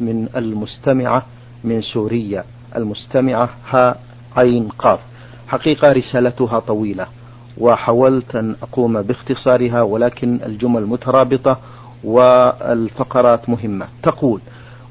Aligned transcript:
من 0.00 0.28
المستمعة 0.36 1.22
من 1.64 1.80
سوريا. 1.82 2.44
المستمعة 2.76 3.50
ها 3.70 3.96
عين 4.36 4.68
قاف. 4.68 4.98
حقيقة 5.48 5.92
رسالتها 5.92 6.58
طويلة 6.58 7.06
وحاولت 7.58 8.36
أن 8.36 8.56
أقوم 8.62 9.02
باختصارها 9.02 9.82
ولكن 9.82 10.38
الجمل 10.46 10.86
مترابطة 10.86 11.58
والفقرات 12.04 13.48
مهمة. 13.48 13.86
تقول 14.02 14.40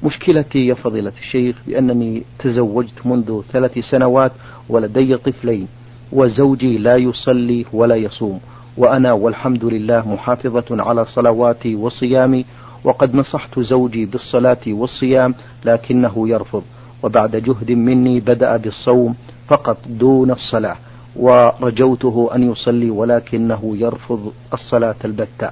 مشكلتي 0.02 0.66
يا 0.66 0.74
فضيلة 0.74 1.12
الشيخ 1.20 1.56
بأنني 1.66 2.22
تزوجت 2.38 3.06
منذ 3.06 3.42
ثلاث 3.52 3.78
سنوات 3.78 4.32
ولدي 4.68 5.16
طفلين 5.16 5.68
وزوجي 6.12 6.78
لا 6.78 6.96
يصلي 6.96 7.66
ولا 7.72 7.94
يصوم 7.96 8.40
وأنا 8.76 9.12
والحمد 9.12 9.64
لله 9.64 10.08
محافظة 10.08 10.64
على 10.82 11.04
صلواتي 11.04 11.74
وصيامي 11.74 12.44
وقد 12.84 13.14
نصحت 13.14 13.60
زوجي 13.60 14.04
بالصلاة 14.06 14.60
والصيام 14.68 15.34
لكنه 15.64 16.28
يرفض 16.28 16.62
وبعد 17.02 17.36
جهد 17.36 17.72
مني 17.72 18.20
بدأ 18.20 18.56
بالصوم 18.56 19.14
فقط 19.48 19.78
دون 19.86 20.30
الصلاة 20.30 20.76
ورجوته 21.16 22.30
أن 22.34 22.50
يصلي 22.52 22.90
ولكنه 22.90 23.76
يرفض 23.76 24.32
الصلاة 24.52 24.94
البتة. 25.04 25.50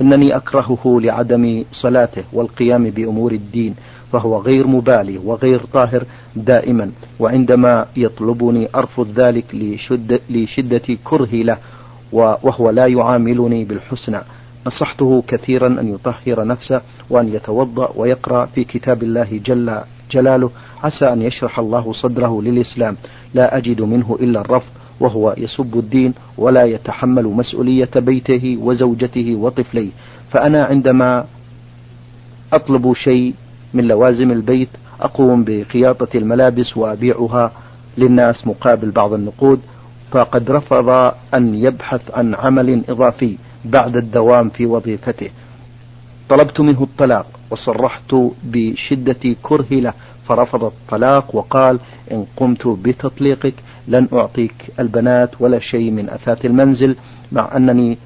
إنني 0.00 0.36
أكرهه 0.36 1.00
لعدم 1.02 1.64
صلاته 1.72 2.24
والقيام 2.32 2.90
بأمور 2.90 3.32
الدين 3.32 3.74
فهو 4.12 4.38
غير 4.38 4.66
مبالي 4.66 5.18
وغير 5.18 5.60
طاهر 5.72 6.04
دائما 6.36 6.90
وعندما 7.20 7.86
يطلبني 7.96 8.68
أرفض 8.74 9.08
ذلك 9.20 9.54
لشدة, 9.54 10.20
لشدة 10.30 10.96
كرهي 11.04 11.42
له 11.42 11.58
وهو 12.12 12.70
لا 12.70 12.86
يعاملني 12.86 13.64
بالحسنى. 13.64 14.20
نصحته 14.66 15.22
كثيرا 15.28 15.66
أن 15.66 15.94
يطهر 15.94 16.44
نفسه 16.46 16.80
وأن 17.10 17.28
يتوضأ 17.28 17.92
ويقرأ 17.96 18.46
في 18.46 18.64
كتاب 18.64 19.02
الله 19.02 19.40
جل 19.44 19.80
جلاله. 20.10 20.50
عسى 20.84 21.12
أن 21.12 21.22
يشرح 21.22 21.58
الله 21.58 21.92
صدره 21.92 22.42
للإسلام. 22.42 22.96
لا 23.34 23.56
أجد 23.56 23.80
منه 23.80 24.18
إلا 24.20 24.40
الرفض 24.40 24.68
وهو 25.00 25.34
يسب 25.38 25.78
الدين 25.78 26.14
ولا 26.38 26.64
يتحمل 26.64 27.24
مسؤولية 27.24 27.90
بيته 27.96 28.58
وزوجته 28.62 29.36
وطفليه. 29.36 29.90
فأنا 30.30 30.64
عندما 30.64 31.24
أطلب 32.52 32.92
شيء 32.94 33.34
من 33.74 33.88
لوازم 33.88 34.30
البيت 34.30 34.68
أقوم 35.00 35.44
بخياطة 35.44 36.08
الملابس 36.14 36.76
وأبيعها 36.76 37.52
للناس 37.98 38.46
مقابل 38.46 38.90
بعض 38.90 39.12
النقود. 39.12 39.60
فقد 40.10 40.50
رفض 40.50 40.88
أن 41.34 41.54
يبحث 41.54 42.00
عن 42.14 42.34
عمل 42.34 42.84
إضافي. 42.88 43.38
بعد 43.64 43.96
الدوام 43.96 44.48
في 44.48 44.66
وظيفته. 44.66 45.30
طلبت 46.28 46.60
منه 46.60 46.82
الطلاق 46.82 47.26
وصرحت 47.50 48.14
بشدة 48.44 49.36
كره 49.42 49.66
له 49.70 49.92
فرفض 50.28 50.64
الطلاق 50.64 51.34
وقال 51.36 51.80
إن 52.12 52.24
قمت 52.36 52.66
بتطليقك 52.66 53.54
لن 53.88 54.08
أعطيك 54.12 54.70
البنات 54.80 55.30
ولا 55.40 55.58
شيء 55.58 55.90
من 55.90 56.08
أثاث 56.10 56.44
المنزل 56.44 56.96
مع 57.32 57.56
أنني 57.56 57.98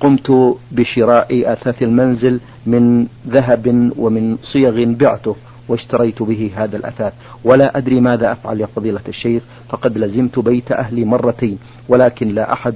قمت 0.00 0.56
بشراء 0.72 1.52
أثاث 1.52 1.82
المنزل 1.82 2.40
من 2.66 3.06
ذهب 3.28 3.92
ومن 3.96 4.36
صيغ 4.42 4.84
بعته 4.84 5.36
واشتريت 5.68 6.22
به 6.22 6.50
هذا 6.56 6.76
الأثاث. 6.76 7.12
ولا 7.44 7.78
أدري 7.78 8.00
ماذا 8.00 8.32
أفعل 8.32 8.60
يا 8.60 8.66
فضيلة 8.66 9.00
الشيخ 9.08 9.42
فقد 9.68 9.98
لزمت 9.98 10.38
بيت 10.38 10.72
أهلي 10.72 11.04
مرتين 11.04 11.58
ولكن 11.88 12.28
لا 12.28 12.52
أحد 12.52 12.74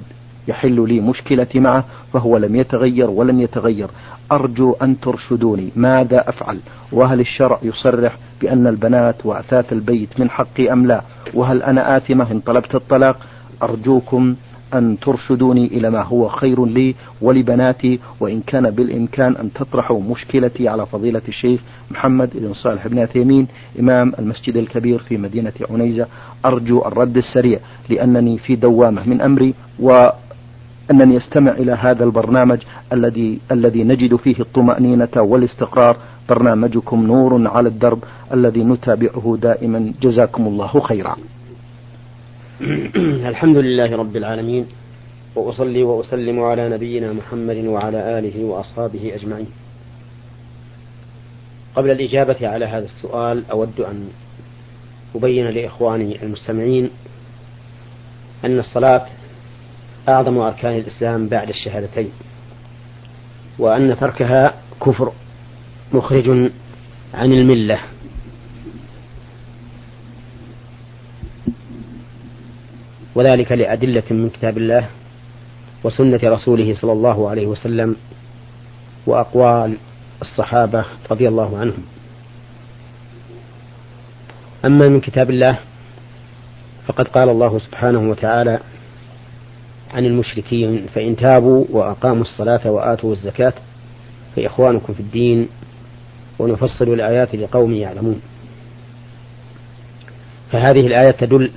يحل 0.48 0.88
لي 0.88 1.00
مشكلتي 1.00 1.60
معه 1.60 1.84
فهو 2.12 2.36
لم 2.36 2.56
يتغير 2.56 3.10
ولن 3.10 3.40
يتغير. 3.40 3.88
أرجو 4.32 4.72
أن 4.82 5.00
ترشدوني. 5.00 5.72
ماذا 5.76 6.28
أفعل؟ 6.28 6.60
وهل 6.92 7.20
الشرع 7.20 7.58
يصرح 7.62 8.16
بأن 8.40 8.66
البنات 8.66 9.26
وأثاث 9.26 9.72
البيت 9.72 10.20
من 10.20 10.30
حقي 10.30 10.72
أم 10.72 10.86
لا؟ 10.86 11.02
وهل 11.34 11.62
أنا 11.62 11.96
آثمة 11.96 12.32
إن 12.32 12.40
طلبت 12.40 12.74
الطلاق؟ 12.74 13.16
أرجوكم 13.62 14.34
أن 14.74 14.98
ترشدوني 15.00 15.66
إلى 15.66 15.90
ما 15.90 16.02
هو 16.02 16.28
خير 16.28 16.66
لي 16.66 16.94
ولبناتي 17.20 18.00
وإن 18.20 18.40
كان 18.40 18.70
بالإمكان 18.70 19.36
أن 19.36 19.52
تطرحوا 19.52 20.00
مشكلتي 20.02 20.68
على 20.68 20.86
فضيلة 20.86 21.22
الشيخ 21.28 21.60
محمد 21.90 22.30
بن 22.34 22.52
صالح 22.52 22.86
بن 22.86 22.98
عثيمين 22.98 23.46
إمام 23.80 24.12
المسجد 24.18 24.56
الكبير 24.56 24.98
في 24.98 25.16
مدينة 25.18 25.52
عنيزة. 25.70 26.06
أرجو 26.44 26.82
الرد 26.86 27.16
السريع 27.16 27.58
لأنني 27.88 28.38
في 28.38 28.56
دوامة 28.56 29.08
من 29.08 29.20
أمري 29.20 29.54
و 29.80 30.06
أنني 30.90 31.16
أستمع 31.16 31.52
إلى 31.52 31.72
هذا 31.72 32.04
البرنامج 32.04 32.58
الذي 32.92 33.40
الذي 33.52 33.84
نجد 33.84 34.16
فيه 34.16 34.40
الطمأنينة 34.40 35.08
والاستقرار 35.16 35.96
برنامجكم 36.28 37.06
نور 37.06 37.48
على 37.48 37.68
الدرب 37.68 38.04
الذي 38.32 38.64
نتابعه 38.64 39.38
دائما 39.42 39.92
جزاكم 40.02 40.46
الله 40.46 40.80
خيرا. 40.80 41.16
الحمد 43.30 43.56
لله 43.56 43.96
رب 43.96 44.16
العالمين 44.16 44.66
وأصلي 45.36 45.82
وأسلم 45.82 46.40
على 46.40 46.68
نبينا 46.68 47.12
محمد 47.12 47.56
وعلى 47.56 48.18
آله 48.18 48.44
وأصحابه 48.44 49.12
أجمعين. 49.14 49.46
قبل 51.76 51.90
الإجابة 51.90 52.48
على 52.48 52.64
هذا 52.64 52.84
السؤال 52.84 53.42
أود 53.50 53.80
أن 53.80 54.08
أبين 55.14 55.46
لإخواني 55.46 56.22
المستمعين 56.22 56.90
أن 58.44 58.58
الصلاة 58.58 59.06
أعظم 60.08 60.38
أركان 60.38 60.76
الإسلام 60.78 61.28
بعد 61.28 61.48
الشهادتين 61.48 62.10
وأن 63.58 63.96
تركها 63.96 64.54
كفر 64.86 65.12
مخرج 65.92 66.50
عن 67.14 67.32
الملة. 67.32 67.78
وذلك 73.14 73.52
لأدلة 73.52 74.02
من 74.10 74.30
كتاب 74.30 74.58
الله 74.58 74.88
وسنة 75.84 76.20
رسوله 76.24 76.74
صلى 76.74 76.92
الله 76.92 77.30
عليه 77.30 77.46
وسلم 77.46 77.96
وأقوال 79.06 79.76
الصحابة 80.22 80.84
رضي 81.10 81.28
الله 81.28 81.58
عنهم. 81.58 81.84
أما 84.64 84.88
من 84.88 85.00
كتاب 85.00 85.30
الله 85.30 85.58
فقد 86.86 87.08
قال 87.08 87.28
الله 87.28 87.58
سبحانه 87.58 88.10
وتعالى 88.10 88.60
عن 89.94 90.04
المشركين 90.04 90.86
فإن 90.94 91.16
تابوا 91.16 91.64
وأقاموا 91.70 92.22
الصلاة 92.22 92.70
وآتوا 92.70 93.12
الزكاة 93.12 93.52
فإخوانكم 94.36 94.94
في 94.94 95.00
الدين 95.00 95.48
ونفصل 96.38 96.84
الآيات 96.84 97.34
لقوم 97.34 97.74
يعلمون. 97.74 98.20
فهذه 100.52 100.86
الآية 100.86 101.10
تدل 101.10 101.50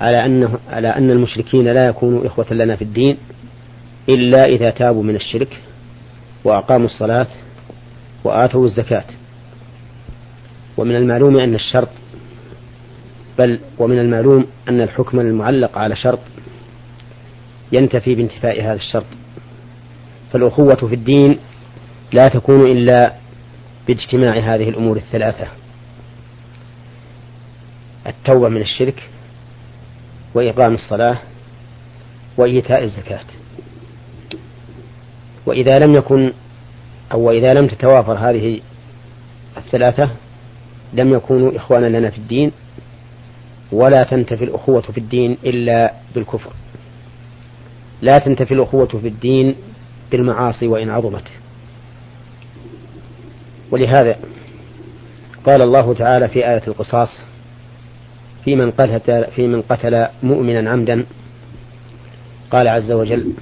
على 0.00 0.24
أنه 0.26 0.58
على 0.68 0.88
أن 0.88 1.10
المشركين 1.10 1.64
لا 1.64 1.86
يكونوا 1.88 2.26
إخوة 2.26 2.52
لنا 2.52 2.76
في 2.76 2.82
الدين 2.82 3.16
إلا 4.08 4.42
إذا 4.42 4.70
تابوا 4.70 5.02
من 5.02 5.16
الشرك 5.16 5.60
وأقاموا 6.44 6.86
الصلاة 6.86 7.26
وآتوا 8.24 8.64
الزكاة. 8.64 9.04
ومن 10.76 10.96
المعلوم 10.96 11.40
أن 11.40 11.54
الشرط 11.54 11.88
بل 13.38 13.58
ومن 13.78 13.98
المعلوم 13.98 14.46
أن 14.68 14.80
الحكم 14.80 15.20
المعلق 15.20 15.78
على 15.78 15.96
شرط 15.96 16.18
ينتفي 17.72 18.14
بانتفاء 18.14 18.62
هذا 18.62 18.74
الشرط. 18.74 19.06
فالأخوة 20.32 20.74
في 20.74 20.94
الدين 20.94 21.38
لا 22.12 22.28
تكون 22.28 22.70
إلا 22.70 23.14
باجتماع 23.86 24.54
هذه 24.54 24.68
الأمور 24.68 24.96
الثلاثة 24.96 25.46
التوبة 28.06 28.48
من 28.48 28.60
الشرك 28.60 29.02
وإقام 30.34 30.74
الصلاة 30.74 31.18
وإيتاء 32.36 32.84
الزكاة. 32.84 33.24
وإذا 35.46 35.78
لم 35.78 35.94
يكن 35.94 36.32
أو 37.12 37.30
إذا 37.30 37.52
لم 37.52 37.66
تتوافر 37.66 38.14
هذه 38.14 38.60
الثلاثة 39.56 40.10
لم 40.92 41.14
يكونوا 41.14 41.56
إخوانا 41.56 41.98
لنا 41.98 42.10
في 42.10 42.18
الدين 42.18 42.52
ولا 43.72 44.02
تنتفي 44.10 44.44
الأخوة 44.44 44.80
في 44.80 44.98
الدين 44.98 45.38
إلا 45.44 45.94
بالكفر. 46.14 46.52
لا 48.02 48.18
تنتفي 48.18 48.54
الأخوة 48.54 48.86
في 48.86 49.08
الدين 49.08 49.54
بالمعاصي 50.10 50.66
وإن 50.66 50.90
عظمت. 50.90 51.24
ولهذا 53.70 54.16
قال 55.46 55.62
الله 55.62 55.94
تعالى 55.94 56.28
في 56.28 56.48
آية 56.48 56.62
القصاص 56.68 57.20
في 58.44 58.54
من 58.56 58.70
قتل 58.70 59.24
في 59.36 59.46
من 59.46 59.62
قتل 59.62 60.06
مؤمنا 60.22 60.70
عمدا 60.70 61.04
قال 62.50 62.68
عز 62.68 62.92
وجل 62.92 63.32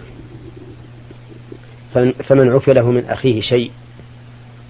فمن 2.29 2.53
عفي 2.53 2.73
له 2.73 2.91
من 2.91 3.05
أخيه 3.05 3.41
شيء 3.41 3.71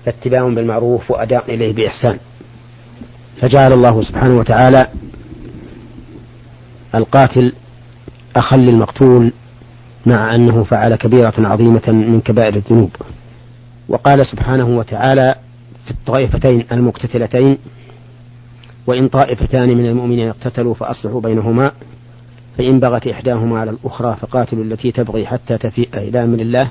فاتباع 0.04 0.48
بالمعروف 0.48 1.10
وأداء 1.10 1.54
إليه 1.54 1.72
بإحسان. 1.72 2.18
فجعل 3.40 3.72
الله 3.72 4.02
سبحانه 4.02 4.38
وتعالى 4.38 4.86
القاتل 6.94 7.52
أخا 8.36 8.56
للمقتول 8.56 9.32
مع 10.06 10.34
أنه 10.34 10.64
فعل 10.64 10.94
كبيرة 10.96 11.34
عظيمة 11.38 11.88
من 11.88 12.20
كبائر 12.20 12.54
الذنوب. 12.54 12.90
وقال 13.88 14.26
سبحانه 14.26 14.78
وتعالى 14.78 15.34
في 15.84 15.90
الطائفتين 15.90 16.64
المقتتلتين 16.72 17.58
وإن 18.86 19.08
طائفتان 19.08 19.68
من 19.68 19.86
المؤمنين 19.86 20.28
اقتتلوا 20.28 20.74
فأصلحوا 20.74 21.20
بينهما 21.20 21.70
فإن 22.58 22.80
بغت 22.80 23.06
إحداهما 23.06 23.60
على 23.60 23.70
الأخرى 23.70 24.16
فقاتلوا 24.20 24.64
التي 24.64 24.92
تبغي 24.92 25.26
حتى 25.26 25.58
تفيء 25.58 25.88
إلى 25.94 26.24
أمر 26.24 26.38
الله 26.38 26.70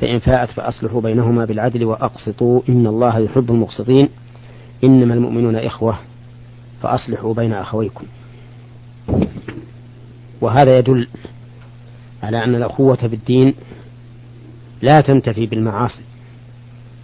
فإن 0.00 0.18
فاءت 0.18 0.50
فأصلحوا 0.50 1.00
بينهما 1.00 1.44
بالعدل 1.44 1.84
وأقسطوا 1.84 2.60
إن 2.68 2.86
الله 2.86 3.18
يحب 3.18 3.50
المقسطين 3.50 4.08
إنما 4.84 5.14
المؤمنون 5.14 5.56
إخوة 5.56 5.98
فأصلحوا 6.82 7.34
بين 7.34 7.52
أخويكم. 7.52 8.04
وهذا 10.40 10.78
يدل 10.78 11.08
على 12.22 12.44
أن 12.44 12.54
الأخوة 12.54 12.96
في 12.96 13.14
الدين 13.14 13.54
لا 14.82 15.00
تنتفي 15.00 15.46
بالمعاصي 15.46 16.02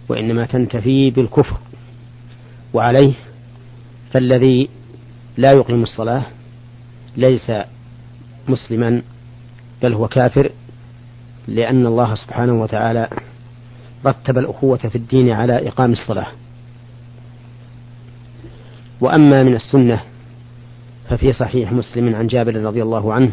وإنما 0.09 0.45
تنتفي 0.45 1.09
بالكفر 1.09 1.57
وعليه 2.73 3.13
فالذي 4.13 4.69
لا 5.37 5.51
يقيم 5.51 5.83
الصلاة 5.83 6.23
ليس 7.17 7.51
مسلما 8.47 9.01
بل 9.83 9.93
هو 9.93 10.07
كافر 10.07 10.51
لأن 11.47 11.85
الله 11.85 12.15
سبحانه 12.15 12.61
وتعالى 12.61 13.09
رتب 14.05 14.37
الأخوة 14.37 14.77
في 14.77 14.95
الدين 14.95 15.31
على 15.31 15.67
إقام 15.67 15.91
الصلاة. 15.91 16.27
وأما 19.01 19.43
من 19.43 19.55
السنة 19.55 20.01
ففي 21.09 21.33
صحيح 21.33 21.71
مسلم 21.71 22.15
عن 22.15 22.27
جابر 22.27 22.55
رضي 22.55 22.81
الله 22.81 23.13
عنه 23.13 23.31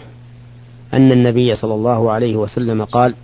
أن 0.95 1.13
النبي 1.13 1.55
صلى 1.55 1.75
الله 1.75 2.13
عليه 2.13 2.37
وسلم 2.37 2.85
قال 2.85 3.15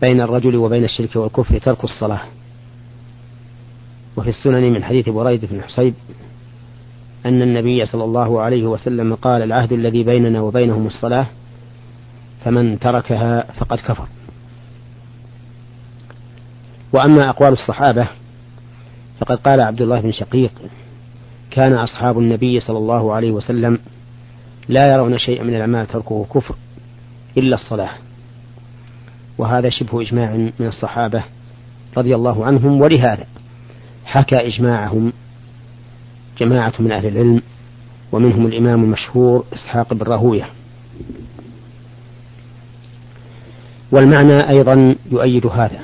بين 0.00 0.20
الرجل 0.20 0.56
وبين 0.56 0.84
الشرك 0.84 1.16
والكفر 1.16 1.58
ترك 1.58 1.84
الصلاة. 1.84 2.20
وفي 4.16 4.28
السنن 4.28 4.72
من 4.72 4.84
حديث 4.84 5.08
بريد 5.08 5.44
بن 5.44 5.62
حصيب 5.62 5.94
أن 7.26 7.42
النبي 7.42 7.86
صلى 7.86 8.04
الله 8.04 8.40
عليه 8.40 8.66
وسلم 8.66 9.14
قال 9.14 9.42
العهد 9.42 9.72
الذي 9.72 10.02
بيننا 10.02 10.40
وبينهم 10.40 10.86
الصلاة 10.86 11.26
فمن 12.44 12.78
تركها 12.78 13.52
فقد 13.52 13.78
كفر. 13.78 14.06
وأما 16.92 17.30
أقوال 17.30 17.52
الصحابة 17.52 18.08
فقد 19.20 19.36
قال 19.36 19.60
عبد 19.60 19.82
الله 19.82 20.00
بن 20.00 20.12
شقيق 20.12 20.52
كان 21.50 21.72
أصحاب 21.72 22.18
النبي 22.18 22.60
صلى 22.60 22.78
الله 22.78 23.12
عليه 23.12 23.30
وسلم 23.30 23.78
لا 24.68 24.92
يرون 24.92 25.18
شيئا 25.18 25.44
من 25.44 25.54
الأعمال 25.54 25.86
تركه 25.86 26.26
كفر. 26.34 26.54
إلا 27.38 27.54
الصلاة. 27.54 27.90
وهذا 29.38 29.68
شبه 29.68 30.02
إجماع 30.02 30.36
من 30.36 30.66
الصحابة 30.66 31.24
رضي 31.96 32.14
الله 32.14 32.44
عنهم 32.44 32.80
ولهذا 32.80 33.26
حكى 34.04 34.36
إجماعهم 34.36 35.12
جماعة 36.38 36.72
من 36.78 36.92
أهل 36.92 37.06
العلم 37.06 37.42
ومنهم 38.12 38.46
الإمام 38.46 38.84
المشهور 38.84 39.44
إسحاق 39.52 39.94
بن 39.94 40.06
راهوية. 40.06 40.48
والمعنى 43.92 44.48
أيضا 44.50 44.94
يؤيد 45.10 45.46
هذا 45.46 45.80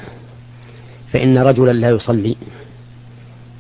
فإن 1.12 1.38
رجلا 1.38 1.72
لا 1.72 1.90
يصلي 1.90 2.36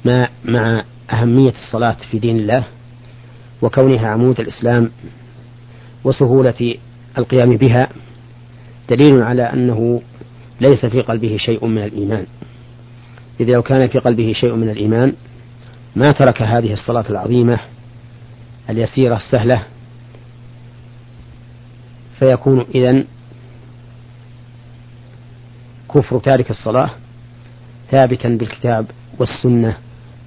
ما 0.04 0.28
مع 0.44 0.84
أهمية 1.12 1.52
الصلاة 1.66 1.96
في 2.10 2.18
دين 2.18 2.36
الله 2.36 2.64
وكونها 3.62 4.08
عمود 4.08 4.40
الإسلام 4.40 4.90
وسهولة 6.04 6.76
القيام 7.18 7.56
بها 7.56 7.88
دليل 8.88 9.22
على 9.22 9.42
أنه 9.42 10.02
ليس 10.60 10.86
في 10.86 11.00
قلبه 11.00 11.36
شيء 11.36 11.66
من 11.66 11.82
الإيمان. 11.82 12.26
إذ 13.40 13.46
لو 13.46 13.62
كان 13.62 13.88
في 13.88 13.98
قلبه 13.98 14.32
شيء 14.32 14.54
من 14.54 14.68
الإيمان 14.68 15.12
ما 15.96 16.10
ترك 16.10 16.42
هذه 16.42 16.72
الصلاة 16.72 17.04
العظيمة 17.10 17.58
اليسيرة 18.70 19.16
السهلة 19.16 19.62
فيكون 22.18 22.66
إذن 22.74 23.04
كفر 25.94 26.18
تارك 26.18 26.50
الصلاة 26.50 26.90
ثابتا 27.90 28.28
بالكتاب 28.28 28.86
والسنة 29.18 29.76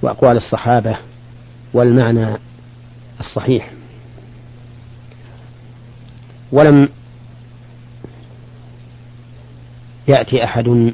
وأقوال 0.02 0.38
الصحابة 0.38 0.98
والمعنى 1.74 2.38
الصحيح. 3.20 3.75
ولم 6.52 6.90
يأتي 10.08 10.44
أحد 10.44 10.94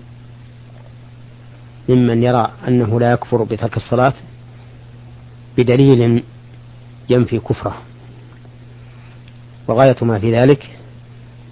ممن 1.90 2.24
يرى 2.24 2.52
أنه 2.68 3.00
لا 3.00 3.12
يكفر 3.12 3.44
بترك 3.44 3.78
الصلاة 3.78 4.14
بدليل 5.58 6.24
ينفي 7.10 7.40
كفره. 7.40 7.82
وغاية 9.68 9.96
ما 10.02 10.20
في 10.20 10.40
ذلك 10.40 10.70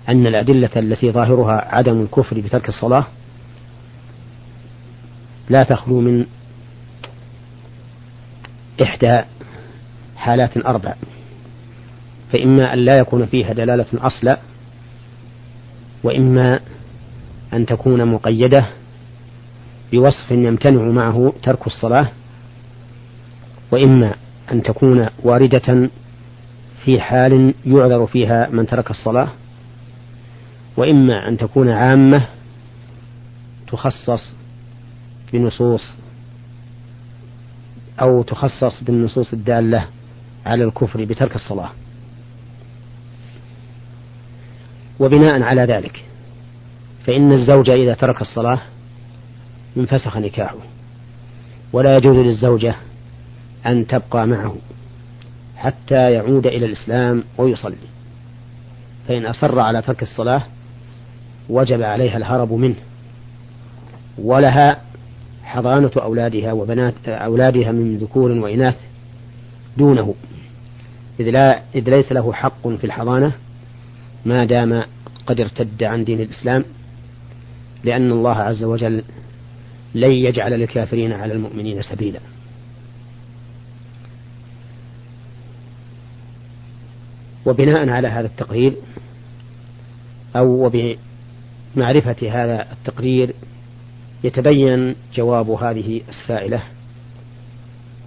أن 0.10 0.28
الأدلة 0.28 0.70
التي 0.76 1.12
ظاهرها 1.12 1.76
عدم 1.76 2.02
الكفر 2.02 2.40
بترك 2.40 2.70
الصلاة 2.70 3.06
لا 5.50 5.64
تخلو 5.64 6.02
من 6.02 6.26
إحدى 8.84 9.22
حالات 10.18 10.58
أربع. 10.58 10.96
فإما 12.34 12.74
أن 12.74 12.80
لا 12.80 12.98
يكون 12.98 13.26
فيها 13.26 13.54
دلالة 13.54 13.86
أصلا 13.94 14.40
وإما 16.04 16.60
أن 17.54 17.66
تكون 17.66 18.06
مقيدة 18.06 18.66
بوصف 19.92 20.32
يمتنع 20.32 20.82
معه 20.82 21.34
ترك 21.44 21.68
الصلاة 21.68 22.10
وإما 23.72 24.14
أن 24.52 24.64
تكون 24.64 25.08
واردة 25.24 25.90
في 26.86 27.02
حال 27.02 27.54
يعذر 27.66 28.06
فيها 28.08 28.50
من 28.52 28.68
ترك 28.68 28.92
الصلاة 28.92 29.28
وإما 30.78 31.28
أن 31.28 31.38
تكون 31.38 31.70
عامة 31.70 32.26
تخصص 33.68 34.34
بنصوص 35.34 35.84
أو 38.02 38.22
تخصص 38.22 38.84
بالنصوص 38.84 39.34
الدالة 39.34 39.86
على 40.46 40.64
الكفر 40.64 41.06
بترك 41.06 41.36
الصلاة. 41.36 41.70
وبناء 45.00 45.42
على 45.42 45.62
ذلك 45.62 46.04
فإن 47.06 47.32
الزوج 47.32 47.70
إذا 47.70 47.94
ترك 47.94 48.22
الصلاة 48.22 48.60
انفسخ 49.78 50.18
نكاحه 50.18 50.58
ولا 51.74 51.98
يجوز 51.98 52.18
للزوجة 52.18 52.76
أن 53.66 53.88
تبقى 53.88 54.28
معه 54.28 54.56
حتى 55.58 56.12
يعود 56.12 56.48
إلى 56.48 56.66
الإسلام 56.66 57.24
ويصلي 57.38 57.76
فإن 59.08 59.26
أصر 59.26 59.60
على 59.60 59.82
ترك 59.82 60.04
الصلاة 60.04 60.44
وجب 61.50 61.82
عليها 61.82 62.18
الهرب 62.18 62.54
منه 62.54 62.76
ولها 64.18 64.82
حضانة 65.44 65.92
أولادها 65.98 66.52
وبنات 66.52 66.94
أولادها 67.08 67.72
من 67.72 67.98
ذكور 67.98 68.32
وإناث 68.32 68.76
دونه 69.78 70.16
إذ, 71.20 71.30
لا 71.30 71.62
إذ 71.76 71.90
ليس 71.90 72.12
له 72.12 72.34
حق 72.34 72.68
في 72.68 72.84
الحضانة 72.84 73.32
ما 74.26 74.46
دام 74.46 74.84
قد 75.26 75.42
ارتد 75.42 75.84
عن 75.84 76.04
دين 76.04 76.22
الإسلام 76.22 76.66
لأن 77.84 78.12
الله 78.12 78.36
عز 78.36 78.64
وجل 78.64 79.04
لن 79.96 80.12
يجعل 80.12 80.52
للكافرين 80.52 81.14
على 81.14 81.34
المؤمنين 81.34 81.82
سبيلا. 81.82 82.20
وبناء 87.46 87.90
على 87.90 88.08
هذا 88.08 88.28
التقرير 88.28 88.74
أو 90.36 90.66
وبمعرفة 90.66 92.16
هذا 92.32 92.68
التقرير 92.72 93.34
يتبين 94.24 94.96
جواب 95.16 95.50
هذه 95.50 96.02
السائلة 96.10 96.64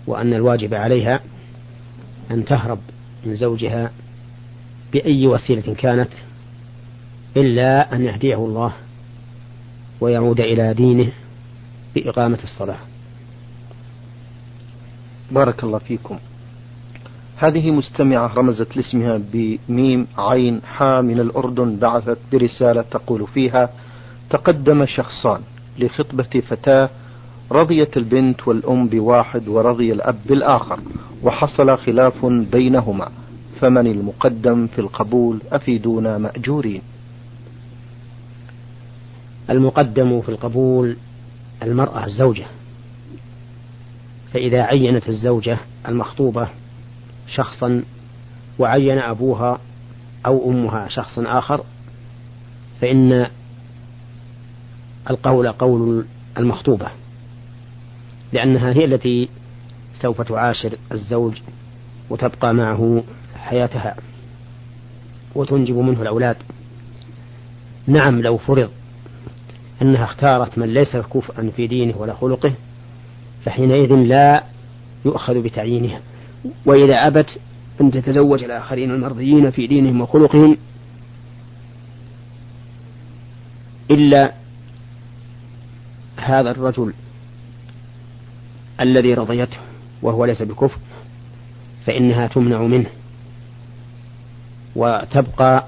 وأن 0.07 0.35
الواجب 0.35 0.75
عليها 0.75 1.21
أن 2.31 2.45
تهرب 2.45 2.79
من 3.27 3.37
زوجها 3.37 3.91
بأي 4.93 5.27
وسيلة 5.27 5.75
كانت 5.75 6.11
إلا 7.37 7.95
أن 7.95 8.05
يهديه 8.05 8.37
الله 8.37 8.73
ويعود 10.01 10.41
إلى 10.41 10.75
دينه 10.75 11.13
بإقامة 11.95 12.39
الصلاة. 12.45 12.79
بارك 15.31 15.65
الله 15.65 15.79
فيكم. 15.79 16.19
هذه 17.37 17.71
مستمعة 17.71 18.35
رمزت 18.35 18.77
لاسمها 18.77 19.21
بميم 19.33 20.07
عين 20.19 20.61
حا 20.63 21.01
من 21.01 21.21
الأردن 21.21 21.77
بعثت 21.77 22.19
برسالة 22.33 22.83
تقول 22.83 23.27
فيها 23.27 23.71
تقدم 24.31 24.87
شخصان 24.87 25.41
لخطبة 25.79 26.43
فتاة 26.49 26.91
رضيت 27.53 27.97
البنت 27.97 28.49
والأم 28.49 28.89
بواحد 28.89 29.49
ورضي 29.49 29.93
الأب 29.93 30.17
بالآخر 30.27 30.81
وحصل 31.23 31.79
خلاف 31.79 32.27
بينهما. 32.27 33.09
فمن 33.63 33.87
المقدم 33.87 34.67
في 34.67 34.79
القبول 34.79 35.39
أفيدونا 35.53 36.19
مأجورين. 36.19 36.83
المقدم 39.51 40.21
في 40.21 40.29
القبول 40.29 40.97
المرأة 41.63 42.05
الزوجة. 42.07 42.45
فإذا 44.33 44.63
عينت 44.63 45.09
الزوجة 45.09 45.59
المخطوبة 45.89 46.49
شخصا 47.29 47.83
وعين 48.59 48.99
أبوها 48.99 49.59
أو 50.27 50.51
أمها 50.51 50.89
شخصا 50.89 51.39
آخر 51.39 51.65
فإن 52.81 53.27
القول 55.11 55.49
قول 55.53 56.05
المخطوبة 56.39 56.89
لأنها 58.33 58.73
هي 58.73 58.85
التي 58.85 59.29
سوف 59.95 60.23
تعاشر 60.23 60.73
الزوج 60.93 61.39
وتبقى 62.11 62.55
معه 62.55 63.03
حياتها 63.43 63.97
وتنجب 65.35 65.77
منه 65.77 66.03
الأولاد. 66.03 66.37
نعم 67.87 68.23
لو 68.23 68.37
فرض 68.37 68.71
أنها 69.83 70.05
اختارت 70.05 70.59
من 70.59 70.75
ليس 70.75 70.97
كفءا 70.97 71.51
في 71.57 71.67
دينه 71.67 71.97
ولا 71.97 72.15
خلقه 72.15 72.55
فحينئذ 73.45 73.95
لا 73.95 74.45
يؤخذ 75.05 75.43
بتعيينها. 75.43 76.01
وإذا 76.67 77.07
أبت 77.07 77.41
أن 77.81 77.91
تتزوج 77.91 78.45
الآخرين 78.45 78.91
المرضيين 78.91 79.51
في 79.51 79.67
دينهم 79.67 80.01
وخلقهم 80.01 80.57
إلا 83.91 84.33
هذا 86.17 86.51
الرجل 86.51 86.93
الذي 88.81 89.15
رضيته 89.15 89.57
وهو 90.03 90.25
ليس 90.25 90.43
بكفر 90.43 90.79
فإنها 91.87 92.27
تمنع 92.27 92.63
منه. 92.63 92.91
وتبقى 94.77 95.65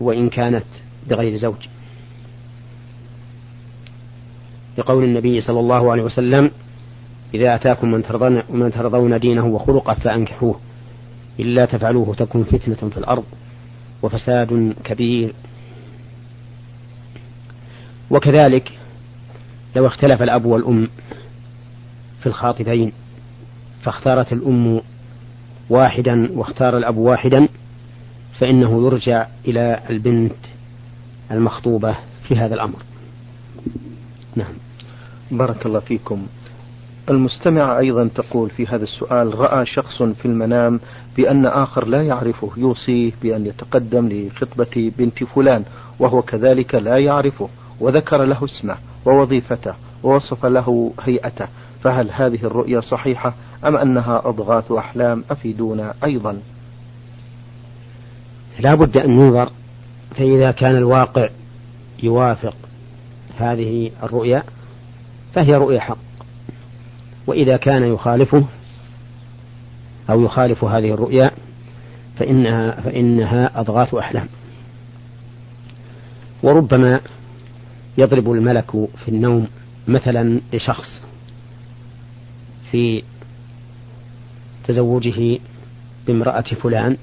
وإن 0.00 0.28
كانت 0.28 0.64
بغير 1.08 1.36
زوج. 1.36 1.68
لقول 4.78 5.04
النبي 5.04 5.40
صلى 5.40 5.60
الله 5.60 5.92
عليه 5.92 6.02
وسلم 6.02 6.50
إذا 7.34 7.54
أتاكم 7.54 7.90
من 7.90 8.02
ترضون, 8.02 8.42
من 8.50 8.72
ترضون 8.72 9.18
دينه 9.18 9.46
وخلقه 9.46 9.94
فأنكحوه 9.94 10.60
إلا 11.40 11.64
تفعلوه 11.64 12.14
تكن 12.14 12.44
فتنة 12.44 12.90
في 12.90 12.98
الأرض 12.98 13.24
وفساد 14.02 14.74
كبير. 14.84 15.34
وكذلك 18.10 18.72
لو 19.76 19.86
اختلف 19.86 20.22
الأب 20.22 20.44
والأم 20.44 20.88
في 22.20 22.26
الخاطبين 22.26 22.92
فاختارت 23.82 24.32
الأم 24.32 24.80
واحدا 25.70 26.28
واختار 26.32 26.76
الأب 26.76 26.96
واحدا 26.96 27.48
فإنه 28.42 28.86
يرجع 28.86 29.26
إلى 29.48 29.80
البنت 29.90 30.34
المخطوبة 31.30 31.96
في 32.28 32.36
هذا 32.36 32.54
الأمر. 32.54 32.82
نعم. 34.36 34.54
بارك 35.30 35.66
الله 35.66 35.80
فيكم. 35.80 36.26
المستمع 37.10 37.78
أيضا 37.78 38.10
تقول 38.14 38.50
في 38.50 38.66
هذا 38.66 38.82
السؤال 38.82 39.38
رأى 39.38 39.66
شخص 39.66 40.02
في 40.02 40.24
المنام 40.24 40.80
بأن 41.16 41.46
آخر 41.46 41.86
لا 41.86 42.02
يعرفه 42.02 42.50
يوصيه 42.56 43.12
بأن 43.22 43.46
يتقدم 43.46 44.08
لخطبة 44.08 44.92
بنت 44.98 45.24
فلان 45.24 45.64
وهو 45.98 46.22
كذلك 46.22 46.74
لا 46.74 46.98
يعرفه 46.98 47.48
وذكر 47.80 48.24
له 48.24 48.44
اسمه 48.44 48.76
ووظيفته 49.06 49.74
ووصف 50.02 50.46
له 50.46 50.92
هيئته 51.00 51.48
فهل 51.82 52.10
هذه 52.10 52.44
الرؤيا 52.44 52.80
صحيحة 52.80 53.34
أم 53.64 53.76
أنها 53.76 54.22
أضغاث 54.24 54.72
أحلام 54.72 55.24
أفيدونا 55.30 55.94
أيضا؟ 56.04 56.38
لا 58.58 58.74
بد 58.74 58.96
أن 58.96 59.10
ينظر 59.10 59.50
فإذا 60.16 60.50
كان 60.50 60.76
الواقع 60.76 61.28
يوافق 62.02 62.54
هذه 63.38 63.90
الرؤيا 64.02 64.42
فهي 65.34 65.54
رؤيا 65.54 65.80
حق. 65.80 65.98
وإذا 67.26 67.56
كان 67.56 67.94
يخالفه 67.94 68.44
أو 70.10 70.20
يخالف 70.20 70.64
هذه 70.64 70.94
الرؤيا 70.94 71.30
فإنها 72.18 72.80
فإنها 72.80 73.60
أضغاث 73.60 73.94
أحلام. 73.94 74.28
وربما 76.42 77.00
يضرب 77.98 78.32
الملك 78.32 78.70
في 78.70 79.08
النوم 79.08 79.46
مثلا 79.88 80.40
لشخص 80.52 81.02
في 82.70 83.02
تزوجه 84.64 85.38
بامرأة 86.06 86.40
فلان 86.40 86.96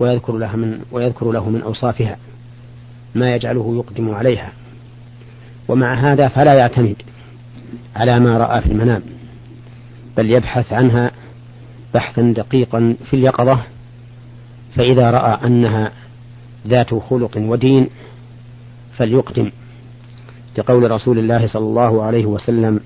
ويذكر 0.00 0.36
لها 0.36 0.56
من 0.56 0.80
ويذكر 0.92 1.32
له 1.32 1.50
من 1.50 1.62
أوصافها 1.62 2.16
ما 3.14 3.34
يجعله 3.34 3.74
يقدم 3.76 4.14
عليها. 4.14 4.52
ومع 5.68 5.94
هذا 5.94 6.28
فلا 6.28 6.54
يعتمد 6.54 6.96
على 7.96 8.20
ما 8.20 8.38
رأى 8.38 8.60
في 8.60 8.66
المنام 8.66 9.02
بل 10.16 10.30
يبحث 10.30 10.72
عنها 10.72 11.10
بحثا 11.94 12.22
دقيقا 12.36 12.96
في 13.10 13.16
اليقظة 13.16 13.60
فإذا 14.76 15.10
رأى 15.10 15.46
أنها 15.46 15.92
ذات 16.66 16.94
خلق 16.94 17.36
ودين 17.36 17.88
فليقدم. 18.96 19.50
لقول 20.58 20.90
رسول 20.90 21.18
الله 21.18 21.46
صلى 21.46 21.64
الله 21.64 22.02
عليه 22.02 22.26
وسلم 22.26 22.80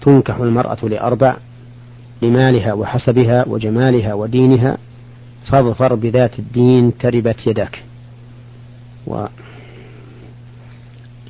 تنكح 0.00 0.36
المرأة 0.36 0.78
لأربع 0.82 1.36
لمالها 2.22 2.72
وحسبها 2.72 3.44
وجمالها 3.48 4.14
ودينها 4.14 4.78
فاظفر 5.46 5.94
بذات 5.94 6.38
الدين 6.38 6.98
تربت 6.98 7.46
يداك. 7.46 7.84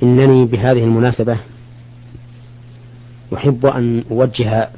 وإنني 0.01 0.45
بهذه 0.45 0.83
المناسبة 0.83 1.37
أحب 3.33 3.65
أن 3.65 4.03
أوجه 4.11 4.69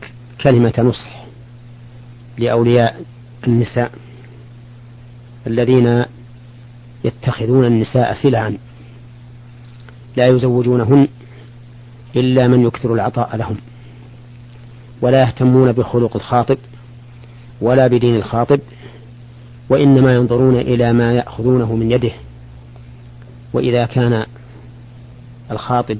كلمة 0.42 0.74
نصح 0.78 1.24
لأولياء 2.38 3.02
النساء 3.48 3.92
الذين 5.48 6.06
يتخذون 7.04 7.66
النساء 7.66 8.14
سلعا 8.14 8.58
لا 10.18 10.28
يزوجونهن 10.28 11.08
إلا 12.16 12.48
من 12.48 12.68
يكثر 12.68 12.94
العطاء 12.94 13.36
لهم 13.36 13.58
ولا 15.02 15.20
يهتمون 15.20 15.72
بخلق 15.72 16.16
الخاطب 16.16 16.58
ولا 17.62 17.88
بدين 17.88 18.16
الخاطب 18.16 18.60
وإنما 19.70 20.12
ينظرون 20.12 20.56
إلى 20.56 20.94
ما 20.94 21.14
يأخذونه 21.14 21.76
من 21.76 21.92
يده. 21.92 22.12
وإذا 23.54 23.86
كان 23.86 24.26
الخاطب 25.52 25.98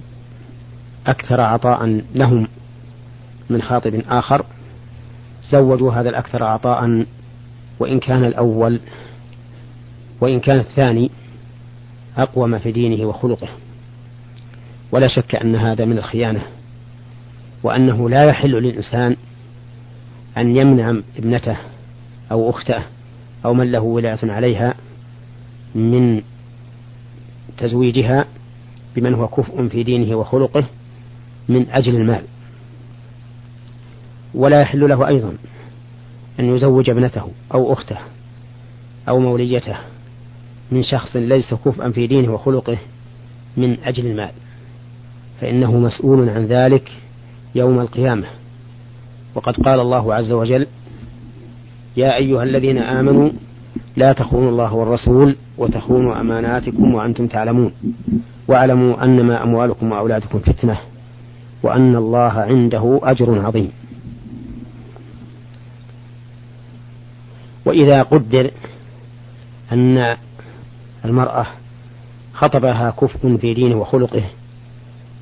أكثر 1.08 1.42
عطاء 1.42 2.02
لهم 2.16 2.48
من 3.50 3.62
خاطب 3.62 4.02
آخر 4.10 4.46
زوجوا 5.52 5.92
هذا 5.92 6.10
الأكثر 6.10 6.44
عطاء 6.44 7.06
وإن 7.80 8.00
كان 8.00 8.26
الأول 8.26 8.80
وإن 10.22 10.40
كان 10.40 10.60
الثاني 10.60 11.12
أقوم 12.18 12.60
في 12.60 12.72
دينه 12.72 13.06
وخلقه. 13.06 13.48
ولا 14.92 15.08
شك 15.08 15.36
أن 15.36 15.56
هذا 15.56 15.86
من 15.86 15.98
الخيانة 15.98 16.42
وأنه 17.64 18.10
لا 18.10 18.26
يحل 18.26 18.52
للإنسان 18.52 19.16
أن 20.38 20.58
يمنع 20.58 21.02
ابنته 21.18 21.58
أو 22.32 22.50
أخته 22.50 22.84
أو 23.46 23.54
من 23.54 23.72
له 23.72 23.80
ولاية 23.80 24.20
عليها 24.24 24.74
من 25.76 26.22
تزويجها 27.58 28.26
بمن 28.96 29.14
هو 29.14 29.28
كفء 29.28 29.68
في 29.68 29.84
دينه 29.84 30.16
وخلقه 30.16 30.66
من 31.50 31.70
أجل 31.70 31.96
المال. 31.96 32.24
ولا 34.34 34.62
يحل 34.62 34.90
له 34.90 35.08
أيضا 35.08 35.38
أن 36.40 36.56
يزوج 36.56 36.90
ابنته 36.90 37.28
أو 37.54 37.74
أخته 37.74 37.98
أو 39.10 39.20
موليته 39.20 39.78
من 40.72 40.84
شخص 40.84 41.16
ليس 41.16 41.54
كفءا 41.54 41.90
في 41.90 42.08
دينه 42.08 42.34
وخلقه 42.34 42.78
من 43.58 43.80
أجل 43.84 44.06
المال 44.06 44.32
فإنه 45.42 45.78
مسؤول 45.78 46.30
عن 46.30 46.46
ذلك 46.46 46.92
يوم 47.56 47.80
القيامة. 47.80 48.28
وقد 49.36 49.54
قال 49.54 49.80
الله 49.80 50.14
عز 50.14 50.32
وجل 50.32 50.68
يا 51.98 52.16
أيها 52.16 52.44
الذين 52.44 52.78
آمنوا 52.78 53.30
لا 53.96 54.12
تخونوا 54.12 54.50
الله 54.50 54.74
والرسول 54.74 55.36
وتخونوا 55.58 56.22
أماناتكم 56.22 56.96
وأنتم 56.96 57.28
تعلمون. 57.28 57.74
واعلموا 58.48 59.04
أنما 59.04 59.44
أموالكم 59.44 59.92
وأولادكم 59.92 60.40
فتنة 60.40 60.78
وأن 61.64 61.96
الله 61.96 62.32
عنده 62.32 63.00
أجر 63.04 63.46
عظيم. 63.46 63.72
وإذا 67.66 68.02
قدر 68.02 68.52
أن 69.72 70.18
المرأة 71.06 71.46
خطبها 72.34 72.90
كفء 72.90 73.38
في 73.38 73.54
دينه 73.54 73.76
وخلقه 73.76 74.24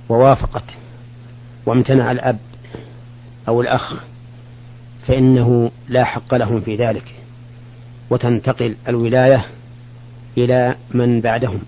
ووافقت 0.09 0.65
وامتنع 1.65 2.11
الأب 2.11 2.37
أو 3.47 3.61
الأخ 3.61 4.10
فإنه 5.07 5.71
لا 5.89 6.03
حق 6.03 6.33
لهم 6.33 6.61
في 6.61 6.75
ذلك 6.75 7.15
وتنتقل 8.09 8.75
الولاية 8.87 9.45
إلى 10.37 10.75
من 10.91 11.21
بعدهم. 11.21 11.61